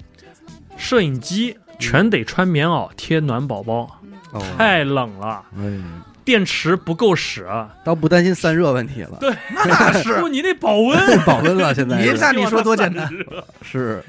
[0.77, 4.01] 摄影机全得穿棉袄贴暖宝宝，
[4.33, 4.43] 哦。
[4.57, 5.81] 太冷了，哎。
[6.25, 7.49] 电池不够使。
[7.83, 9.19] 倒不担心散热问题了。
[9.19, 10.97] 对那是不，你那保温。
[11.27, 13.11] 保温了现在那你说多简单？
[13.61, 14.01] 是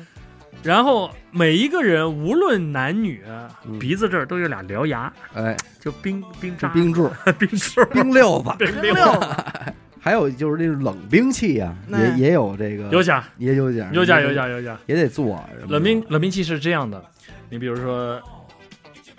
[0.64, 3.22] 然后每一个人无论男女，
[3.68, 3.78] 嗯。
[3.80, 5.56] 鼻子这儿都有俩獠牙，哎。
[5.80, 7.12] 就冰冰渣、这 冰柱。
[7.38, 8.66] 冰柱、 冰溜子。
[8.66, 9.28] 冰溜子。
[10.00, 13.24] 还有就是那种冷兵器呀哎也也有这个有奖。
[13.38, 13.90] 也有奖。
[13.94, 14.78] 有奖有奖有奖。
[14.86, 17.04] 也得做冷兵冷兵器是这样的，
[17.50, 18.22] 你比如说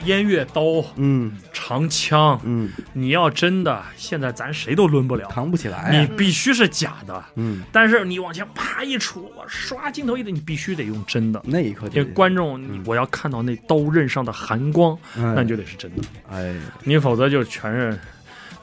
[0.04, 0.62] 烟月刀、
[0.96, 1.32] 嗯。
[1.52, 2.70] 长枪，嗯。
[2.92, 7.24] 你要真的，现在咱谁都抡不了，扛不起来你必须是假的。
[7.36, 7.62] 嗯。
[7.72, 11.40] 但是你往前啪一杵，我刷镜头一点，你必须得用真的。
[11.44, 16.54] 那一刻因为观众，你我要看到那刀刃上的寒光，那那你就得是真的，哎。
[16.82, 17.98] 你否则就全是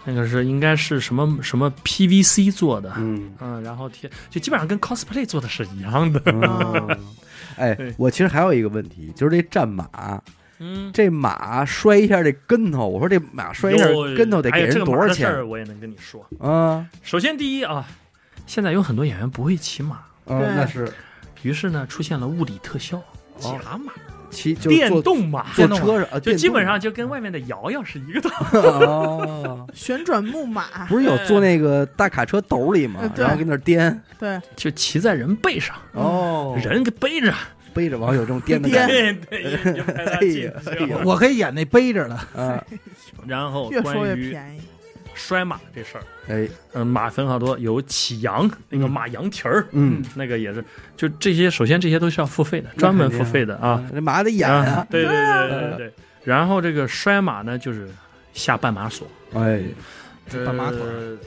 [0.05, 3.31] 那个是应该是什么什么 PVC 做的，嗯。
[3.39, 6.99] 嗯，然后贴就基本上跟 cosplay 做的是一样的，嗯。
[7.57, 9.85] 哎，我其实还有一个问题，就是这战马，
[10.63, 13.85] 嗯，这马摔一下这跟头，我说这马摔一下
[14.15, 16.23] 跟头得给人多少钱我也能跟你说。
[16.39, 16.85] 啊？
[17.01, 17.83] 首先第一啊，
[18.45, 20.47] 现在有很多演员不会骑马，啊，对。
[20.55, 20.91] 那是
[21.41, 23.01] 于是呢出现了物理特效，
[23.39, 23.49] 假
[23.83, 23.91] 马、
[24.29, 33.01] 骑就电动马，坐车上啊，就基本上就跟外面的摇摇是一个道理 哦， 旋转木马， 不是有坐那个大卡车斗里吗？
[33.15, 37.33] 然后跟那颠对，就骑在人背上，哦，人给背着，
[37.73, 39.13] 背着网友这种颠的感觉。
[39.29, 40.53] 对对，你拍他哎进呀
[41.03, 42.63] 我可以演那背着的，啊，
[43.25, 44.61] 然后越说越关于便宜。
[45.13, 50.63] 摔马这事儿，哎，嗯，马分好多，有起羊那个马羊蹄儿，嗯，那个也是，
[50.95, 53.83] 就这些，首先这些都是要付费的，专门付费的啊。
[53.93, 54.63] 这马得演啊。
[54.65, 55.93] 啊，，对对对对对对。
[56.23, 57.89] 然后这个摔马呢，就是
[58.33, 59.61] 下绊马索，哎，
[60.29, 61.17] 这绊马腿呃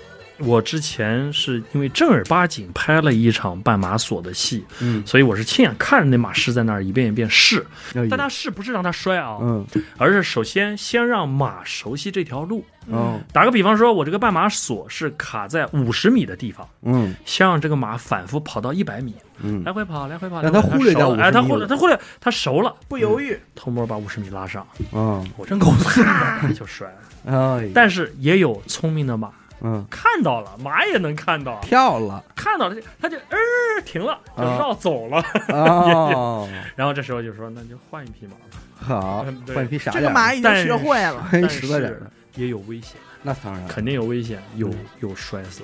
[0.45, 7.65] 我之前是因为正儿八经拍了一场半马索的戏，嗯，所以我是亲眼看着那马师在那儿一遍一遍试。
[7.95, 9.67] 要但他试不是让他摔啊，嗯。
[9.97, 12.65] 而是首先先让马熟悉这条路。
[12.87, 17.15] 嗯打个比方说，我这个半马索是卡在五十米的地方，嗯。
[17.25, 19.63] 先让这个马反复跑到一百米，嗯。
[19.65, 26.13] 来回跑，来回跑，让他忽略掉哎，50他忽略，他忽略，他熟了，不犹豫，偷摸把五十米拉上，嗯，我真够孙子。
[26.13, 26.95] 啪 就摔了。
[27.27, 29.31] 哎，但是也有聪明的马，
[29.65, 33.37] 嗯看到了，马也能看到，跳了看到了，他就呃
[33.85, 35.25] 停了，就啊绕走了。
[35.49, 36.47] 哦，
[36.77, 38.63] 然后这时候就说，那就换一匹马吧。
[38.79, 41.27] 好换一匹傻这个马已经学会了。
[41.33, 45.63] 但实在点儿的，也有危险，那当然肯定有危险，有嗯有摔死。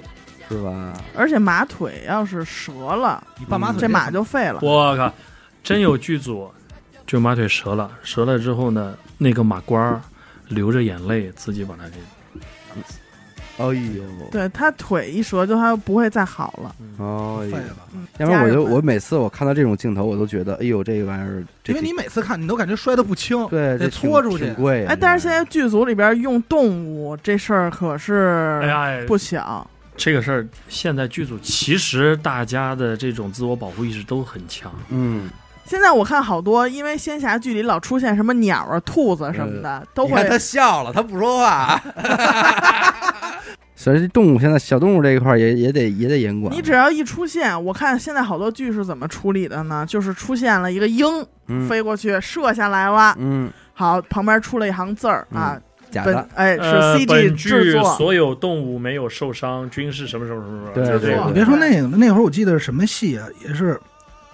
[0.48, 0.94] 是吧？
[1.14, 4.58] 而且马腿要是折了，你爸妈这马就废了。
[4.62, 5.12] 我靠，
[5.62, 6.50] 真有剧组，
[7.06, 10.00] 就马腿折了，折了之后呢，那个马官儿
[10.48, 11.98] 流着眼泪自己把它给
[13.60, 16.74] 哎呦，对他腿一折，就他不会再好了。
[16.98, 17.76] 哦呦，废了。
[17.92, 24.84] 嗯要不然我就我每次我看到这种镜头，我都觉得，哎呦，这个玩意儿，因为你每次看，你都感觉摔得不轻，对得搓出去挺贵。
[24.86, 29.68] 哎，但是现在剧组里边用动物这事儿可哎是呀，不小。
[29.96, 34.72] 这个事儿，现在剧组其实大家的这种自我保护意识都很强。
[34.88, 35.28] 嗯，
[35.66, 41.80] 现在我看好多，因为仙侠剧里老出现什么鸟啊、兔子什么的，都会他笑了，他不说话。
[43.80, 46.54] 所以动物现在小动物这一块也也得也得严管。
[46.54, 49.86] 你只要一出现，我看现在好多剧是怎么处理的呢？
[49.88, 51.06] 就是出现了一个鹰
[51.46, 51.66] 嗯。
[51.66, 53.50] 飞过去射下来了，嗯。
[53.72, 55.58] 好，旁边出了一行字儿啊，
[55.90, 60.86] 假的，哎是呃 CG 制作，所有动物没有受伤，均是什么什么什么什么。
[60.86, 61.18] 对对。
[61.28, 63.80] 你别说那个，那会儿我记得是什么戏啊，也是，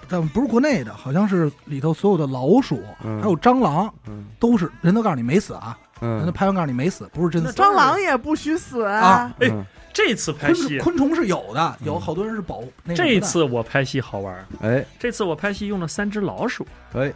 [0.09, 3.21] 但不是国内的，好像是里头所有的老鼠嗯。
[3.21, 4.25] 还有蟑螂嗯。
[4.39, 7.53] 都是人都告诉你没死啊，嗯拍完告诉你没死，不是真死。
[7.53, 14.45] 蟑螂也不许死啊哎嗯这次拍戏，昆虫是有的，有好多人是保那个这次我拍戏好玩儿。
[14.61, 16.67] 哎这次我拍戏用了三只老鼠。
[16.93, 17.11] 哎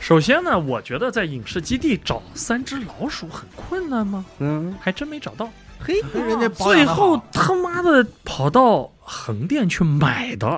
[0.00, 4.24] 首先呢，我觉得在影视基地找三只老鼠很困难吗？
[4.38, 5.48] 嗯还真没找到。
[5.78, 10.48] 嘿人家最后他妈的跑到横店去买的。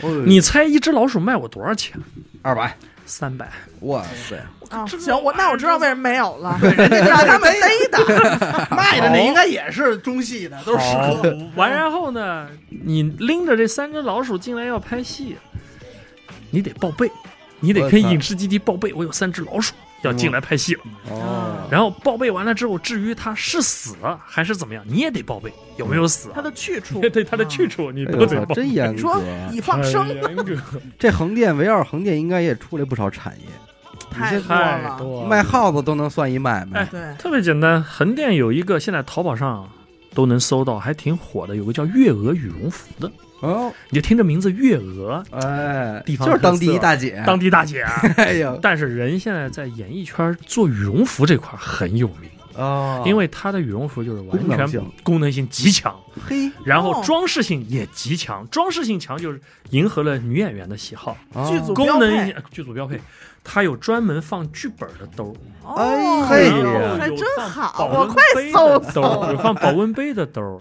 [0.00, 2.00] 哦你猜一只老鼠卖我多少钱？
[2.42, 2.74] 二百，
[3.04, 3.50] 三百。
[3.80, 4.36] 哇塞，
[4.70, 7.98] 啊，这行，我那我知道为什么没有了，人家 让他们逮的。
[8.74, 11.38] 卖的那应该也是中戏的，都是好实科。
[11.54, 15.36] 完然后呢，你拎着这三只老鼠进来要拍戏，
[16.50, 17.10] 你得报备，
[17.60, 20.80] 你得跟影视基地报备，我有三只老鼠要进来拍戏了。
[21.10, 26.32] 哦，然后报备完了之后，至于它是死了还是怎么样，你也得报备有没有死、啊。
[26.34, 28.54] 它的去处 对，对它的去处你得报。
[28.54, 29.22] 真严你说格。
[29.52, 30.56] 以放生很严格
[30.98, 33.46] 这横店围绕横店应该也出来不少产业，
[34.18, 36.84] 太多了，多了卖耗子都能算一买卖。
[36.86, 39.68] 对，特别简单，横店有一个现在淘宝上
[40.14, 43.10] 都能搜到，还挺火的，有个叫月娥羽绒服的，
[43.40, 47.92] 哦，你就听这名字月娥，哎，地方就是当地一大姐，当地大姐啊。
[48.16, 55.94] 哎呦，但是人现在在演艺圈做羽绒服这块很有名，哦，因为它的羽绒服就是完全功能性功能性极强，
[56.26, 59.40] 嘿，然后哦装饰性也极强，装饰性强就是
[59.70, 63.00] 迎合了女演员的喜好，哦剧组功能剧组标配。
[63.42, 65.34] 它有专门放剧本的兜
[65.64, 66.96] 儿，哦，嘿然呀。
[66.98, 68.22] 还真好，我快
[68.52, 70.58] 搜搜有放保温杯的兜儿，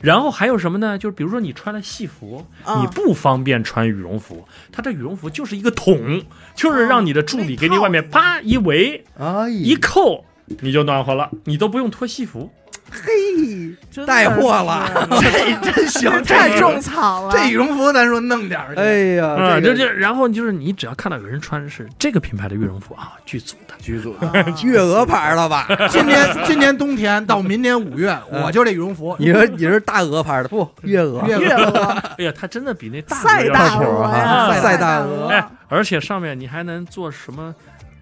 [0.00, 0.96] 然后还有什么呢？
[0.96, 6.22] 就是比如说你穿了戏服，啊你不方便穿羽绒服，它这羽绒服就是一个桶，
[6.54, 10.24] 就是让你的助理给你外面啪一围哎，一扣，
[10.60, 12.50] 你就暖和了，你都不用脱戏服。
[12.90, 17.32] 嘿，真带货了这 真行，太种草了。
[17.32, 25.66] 这羽绒服咱说弄点儿，哎呀，啊，这这，然后就是你只要看到有人穿的是这个品牌的羽绒服啊，剧组的，剧组的月鹅牌的吧？
[25.88, 29.14] 今年今年冬天到明年五月，我就这羽绒服。
[29.18, 30.68] 你说你是大鹅牌的不？
[30.82, 31.82] 月鹅， 月月娥、
[32.18, 37.54] 哎呀，它真的比那大赛大鹅要强鹅呀，啊赛大鹅哎，而且上面你还能做什么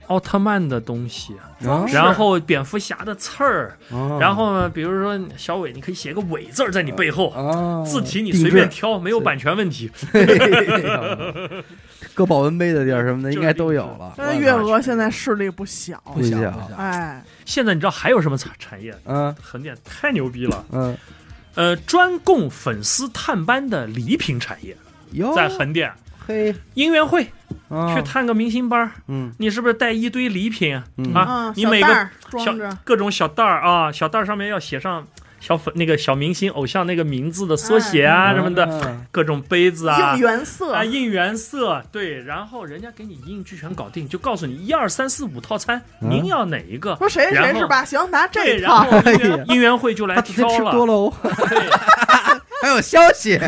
[0.09, 1.35] 奥特曼的东西，
[1.65, 9.91] 啊然后蝙蝠侠的刺儿，哦然后呢，比如说小伟，你可以写个伟字在你背后，啊，字体你随便挑，没有版权问题。
[12.15, 14.15] 搁 保温杯的地儿什么的应该都有了。
[14.17, 16.37] 但是月娥现在势力不小，不小。
[16.37, 18.95] 不小，哎，现在你知道还有什么产产业？
[19.05, 19.35] 嗯。
[19.41, 20.97] 横店太牛逼了，嗯，
[21.55, 24.77] 呃，专供粉丝探班的礼品产业，
[25.35, 25.93] 在横店。
[26.27, 27.27] 嘿，音乐会
[27.69, 31.53] 啊去探个明星班儿，嗯你是不是带一堆礼品嗯啊嗯，？
[31.57, 32.09] 你每个
[32.45, 32.55] 小
[32.85, 35.07] 各种小袋儿啊，小袋儿上面要写上
[35.41, 40.21] 小粉那个小明星偶像那个名字的缩写啊嗯什么的，的，各种杯子啊应。
[40.21, 46.97] 原色啊，应援色对，然后人家给你一应俱全搞定，就告诉你一二三四五套餐，嗯您要哪一个？
[46.97, 47.85] 说谁谁是吧？
[47.85, 50.55] 行，拿对，这套然后应援会就来挑了。
[50.57, 51.13] 吃多喽。
[51.23, 51.31] 对，
[52.63, 53.39] 还 还有消息，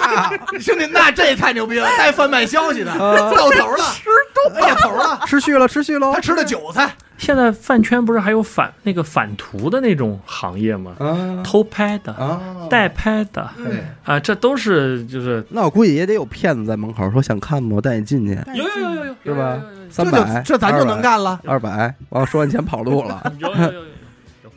[0.60, 6.20] 兄弟，那这太牛逼了，带贩卖消息的，啊到头了，吃到头了， 持续了，持续喽他。
[6.20, 10.92] 吃的韭菜，现在饭圈不是还有反那个反图的那种行业吗？
[10.98, 12.40] 啊偷拍的、啊，
[12.70, 17.76] 代拍的对，啊，这都是就是那我估计也得有骗子在门口说想看吗？
[17.76, 19.60] 我带你进去，有有有有有是吧？
[19.90, 21.40] 三百，这咱就能干了。
[21.44, 23.20] 二百，完了收完钱跑路了。
[23.38, 23.90] 有有有有有。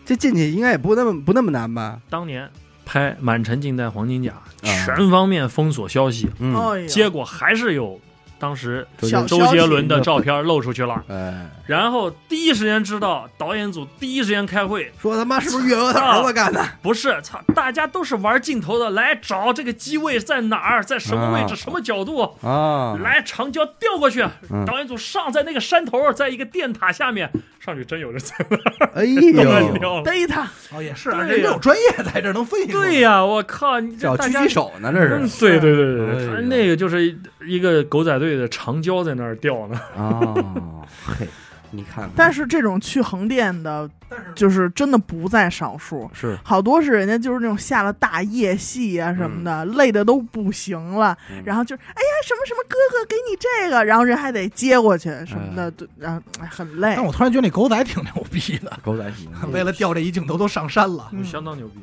[0.05, 1.97] 这进去应该也不那么不那么难吧？
[2.09, 2.47] 当年
[2.85, 4.31] 拍《满城尽带黄金甲》，
[4.69, 7.99] 啊全方面封锁消息，嗯，结果还是有
[8.39, 11.01] 当时小周杰伦的照片露出去了。
[11.07, 16.61] 哎，然后第一时间知道，导演组第一时间开会，说他妈是不是岳阳他儿子干的？
[16.81, 24.21] 不是，操，大家都是玩镜头的，来找这个机位在哪儿，在什么位置、啊什么角度，啊，来长焦调过去。
[24.49, 27.29] 嗯导演组上在那个山头，在一个电塔下面，
[27.63, 28.57] 上去真有人在那
[28.93, 30.03] 哎儿呦，聊了。
[30.03, 30.41] 逮他，
[30.75, 32.71] 哦，也是，对呀人家有专业在这能分析。
[32.73, 39.79] 对呀、我靠，你这叫狙击手呢，这嗯是对对对对哎对，他那个就是一个狗仔队的长焦在那儿吊呢。
[39.95, 41.25] 哦，嘿，
[41.73, 43.89] 你看看，但是这种去横店的，
[44.35, 46.09] 就是真的不在少数。
[46.13, 57.03] 是好多是人家就是那种下了大夜戏啊什么的，累的都不行了，嗯然后就哎呀什么什么哥哥给你这个，然后人还得接过去什么的，对，然后哎很累但。
[57.03, 59.29] 我突然觉得那狗仔挺牛逼的，狗仔型。
[59.51, 61.09] 为了钓这一镜头都上山了。
[61.11, 61.79] 嗯相当牛逼。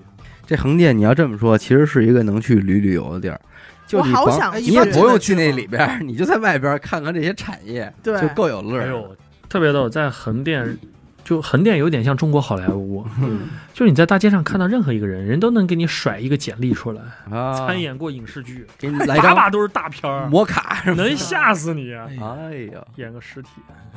[0.47, 3.41] 这横店你要这么说，其实是一个能去旅旅游的地儿。
[3.87, 8.83] 就我好想去你也不用去那里边，你就在外边看看这些产业，对就够有乐儿。
[8.83, 9.17] 哎呦，
[9.51, 10.79] 特别逗，在横店，
[11.23, 13.41] 就横店有点像中国好莱坞，嗯。
[13.75, 21.03] 就是你在大街上看到任何一个人，人都能给你甩一个简历出来，啊，参演过影视剧，给你来把张把都是大片儿，摩卡是吧？
[21.03, 22.07] 能吓死你啊！
[22.21, 23.49] 哎呀，演个尸体，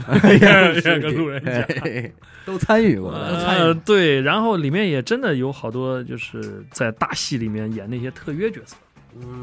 [0.08, 1.52] 哎呀 演个路人甲。
[1.84, 2.12] 哎
[2.46, 8.76] 都参与过，呃，对，然后里面也真的有好多就是在大戏里面演那些特约角色，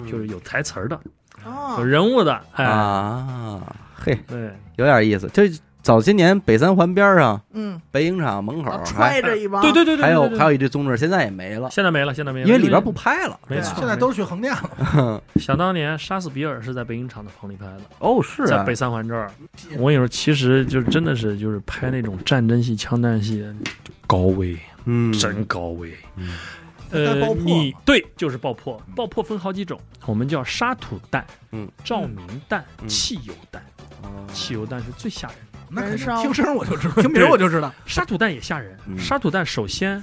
[0.06, 1.00] 就是有台词儿的，
[1.44, 3.60] 有哦，人物的，哎，啊，
[3.94, 5.26] 嘿，对，有点意思。
[5.28, 5.42] 就
[5.82, 13.38] 早些年北三环边上嗯，北影厂门口揣着一帮，对对对对，还有还有一堆宗旨，现在也没了，现在没了，现在没了，因为里边不拍了。
[13.48, 15.22] 没错，现在都是去横店了。
[15.36, 18.46] 想当年，杀死比尔是在北影厂的棚里拍的，哦，是啊。
[18.46, 19.30] 在北，三环这儿。
[19.78, 23.44] 我跟你说，其实就是真的是就是拍那种战争戏、枪战戏，
[24.06, 25.94] 高危，嗯，真高危。
[26.16, 26.36] 嗯。
[26.92, 27.36] 呃爆，破。
[27.36, 28.80] 你对，就是爆破。
[28.96, 32.18] 爆破分好几种，我们叫沙土弹、嗯，照明
[32.48, 32.88] 弹、嗯。
[32.88, 33.62] 汽油弹。
[34.02, 34.26] 哦。
[34.32, 37.72] 汽油弹是最吓人的，那肯定听声我就知道，听名我就知道。
[37.86, 38.76] 沙土弹也吓人。
[38.86, 40.00] 嗯沙土弹首先，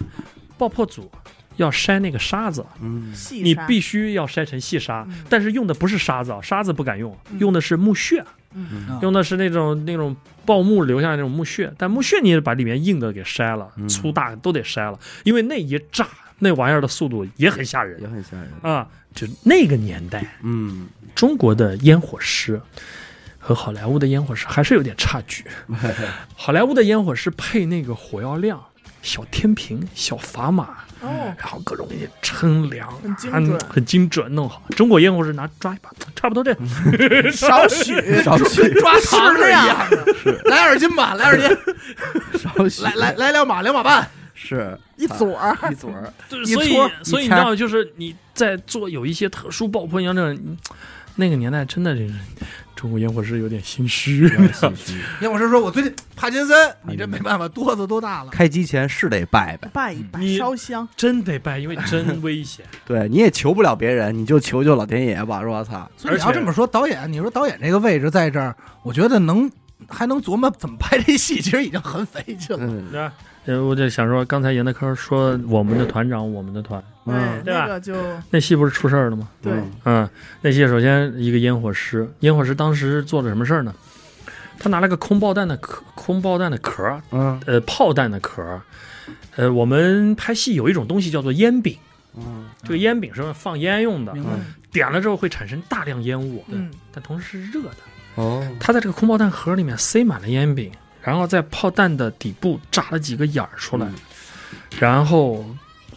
[0.58, 1.12] 爆破组
[1.58, 8.24] 要筛那个沙子，嗯你细沙必须要筛成细沙，嗯但是用的不是沙子啊，沙子不敢用，嗯用的是木屑。
[8.54, 10.16] 嗯用的是那种那种
[10.46, 16.08] 爆木留下来那种木屑，但木屑你也把里面硬的给筛了，嗯粗大都得筛了，因为那一炸
[16.40, 18.50] 那玩意儿的速度也很吓人也很吓人。
[18.62, 18.88] 啊！
[19.14, 22.60] 就那个年代，嗯，中国的烟火师
[23.48, 25.46] 和好莱坞的烟火是还是有点差距。
[26.36, 28.62] 好莱坞的烟火是配那个火药量、
[29.02, 34.62] 小天平、小砝码，哦，然后各种那些称量，很精准很精准弄好。
[34.76, 36.60] 中国烟火是拿抓一把，差不多这样。
[37.32, 41.58] 少许 少许抓糖一样的，来二斤吧，来二斤，
[42.38, 44.06] 少许，来来来两把两把半。
[44.40, 46.14] 是一撮儿，一撮儿，
[46.46, 50.56] 所以所以你知道，就是你在做有一些特殊爆破，像这种，你
[51.18, 52.14] 那个年代真的就是
[52.76, 54.30] 中国烟火师有点心虚。
[55.22, 56.56] 烟火师说：“我最近帕金森，
[56.88, 58.30] 你这没办法，哆嗦多大了。
[58.30, 62.64] 开机前是得拜拜，拜一拜，烧香，真得拜，因为真 危险。
[62.86, 65.42] 对，你也求不了别人，你就求求老天爷吧。
[65.42, 69.52] 我操，”所以你要这么说，导演，你说导演这个位置在这儿，我觉得能
[69.88, 72.64] 还能琢磨怎么拍这戏，其实已经很费劲了。
[72.64, 73.12] 嗯？
[73.48, 77.96] 呃，我就想说，刚才严德科说我们的团长，我们的团，嗯对吧那个就
[78.30, 79.28] 那戏不是出事儿了吗？
[79.42, 80.10] 对，嗯嗯，
[80.42, 83.74] 那戏首先一个烟火师，烟火师当时做了什么事儿呢？
[84.60, 88.62] 他拿了个空爆弹的壳，空爆弹的壳，嗯呃，炮弹的壳。
[89.38, 91.78] 呃，我们拍戏有一种东西叫做烟饼，
[92.18, 94.14] 嗯这个烟饼是放烟用的？
[94.72, 97.78] 点了之后会产生大量烟雾，嗯，但同时是热的。
[98.16, 100.72] 哦，他在这个空爆弹盒里面塞满了烟饼，
[101.08, 103.96] 然后在炮弹的底部扎了几个眼儿出来，嗯。
[104.78, 105.46] 然后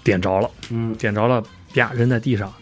[0.05, 0.95] 点着了，嗯。
[0.95, 1.43] 点着了，
[1.75, 2.53] 啪扔在地上。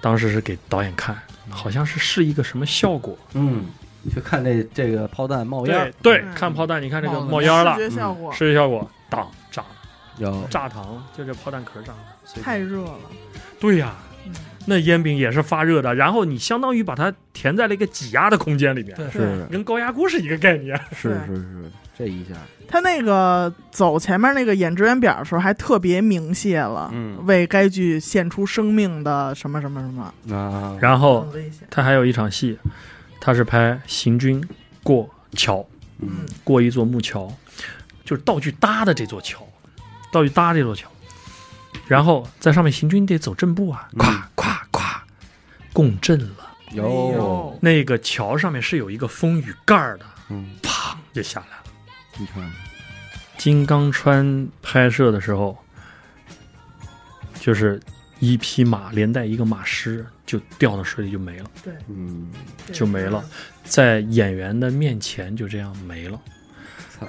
[0.00, 3.18] 当时是给导演看，好像是试一个什么效果。
[3.32, 3.64] 嗯，
[4.14, 6.32] 就看这这个炮弹冒烟对对，嗯。
[6.32, 8.32] 看炮弹，你看这个冒烟了，视觉效果。
[8.32, 9.68] 视觉效果，当炸了，
[10.18, 10.46] 有。
[10.48, 12.40] 炸膛，就这炮弹壳炸的。
[12.40, 13.00] 太热了，
[13.58, 14.09] 对呀、嗯
[14.66, 19.10] 那烟饼也是发热的，然后你相当于把它填在了一个挤压的空间里面，对。
[19.10, 19.46] 是。
[19.50, 20.78] 跟高压锅是一个概念。
[20.92, 22.34] 是是是，这一下，
[22.68, 27.18] 他那个走前面那个演职员表的时候，还特别明谢了，嗯。
[27.26, 31.26] 为该剧献出生命的什么什么什么，啊，然后。
[31.70, 32.58] 他还有一场戏，
[33.18, 34.46] 他是拍行军
[34.82, 35.66] 过桥，
[36.00, 36.26] 嗯。
[36.44, 37.32] 过一座木桥，
[38.04, 39.42] 就是道具搭的这座桥，
[40.12, 40.88] 道具搭这座桥，
[41.86, 43.98] 然后在上面行军得走正步啊，嗯。
[44.00, 45.00] 咵咵咵，
[45.72, 46.46] 共振了。
[46.68, 51.64] 哎有，那个桥上面是有一个风雨盖儿的，嗯，砰就下来了。
[52.16, 52.48] 你看，
[53.36, 55.58] 金刚川拍摄的时候，
[57.40, 57.80] 就是
[58.20, 62.30] 一匹马连带一个马尸就掉到水里就没了，对，嗯，
[62.72, 63.24] 就没了，
[63.64, 66.20] 在演员的面前就这样没了。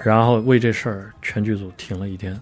[0.03, 2.39] 然后为这事儿，全剧组停了一天。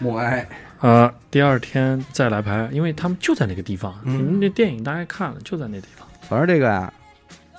[0.00, 0.44] 默哀，
[0.80, 3.98] 呃，第二天再来拍，因为他们就在那个地方。
[4.04, 6.06] 嗯你们那电影大家看了，就在那地方。
[6.28, 6.92] 反正这个呀，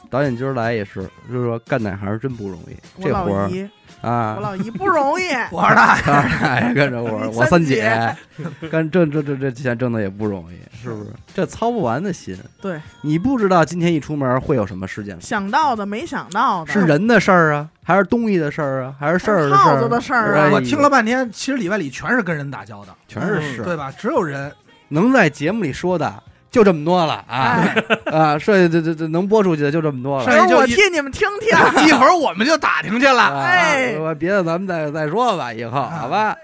[0.09, 3.49] 导演今儿来也是，就是说干哪行真不容易，这活儿
[4.07, 8.15] 老姨，我啊，老姨不容易， 我二大爷，二大爷跟着我，我三三姐
[8.61, 11.09] 姐干这这这这钱挣的也不容易，是不是？
[11.33, 19.57] 这操不完的心，对，你不知道今天一出门会有什么事件，想到的没想到的，是人的事儿啊，还是东西的事儿啊，还是事儿的事儿？
[19.57, 23.91] 耗子的事儿啊哎我听了半天，其实里外里全是跟人打交道，全是事儿，对吧？
[23.97, 24.51] 只有人，
[24.89, 28.37] 能在节目里说的就这么多了啊哎， 啊！
[28.39, 30.33] 剩下这这这能播出去的就这么多了剩。
[30.33, 33.21] 下就一会儿我替你们听听， 一会儿我们就打听去了。
[33.21, 36.35] 啊哎别的咱们再再说吧，以后好吧。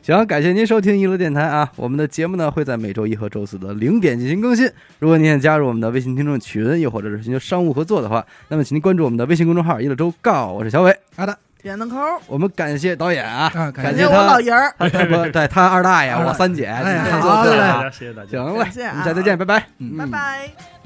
[0.00, 1.70] 行，感谢您收听一乐电台啊！
[1.76, 4.70] 我们的节目呢会在每周一和周四的零点进行更新。
[5.00, 10.96] 如果您想加入我们的微信听众群，又或者是寻求商务合作的话，那么请您关注我们的微信公众号“一乐周告”，我是小伟。
[11.14, 11.96] 好的，点的抠，
[12.26, 14.04] 我们感谢导演啊，啊，感谢。
[14.06, 14.86] 我老爷儿，不
[15.32, 17.90] 对，他二大爷，哎我三姐，哎今天好嘞就这样啊大家。
[17.90, 18.28] 谢谢大家。
[18.30, 18.90] 行嘞，感谢啊。
[18.92, 19.66] 我们下次见，拜拜。
[19.78, 19.96] 嗯。
[19.96, 20.77] 拜拜。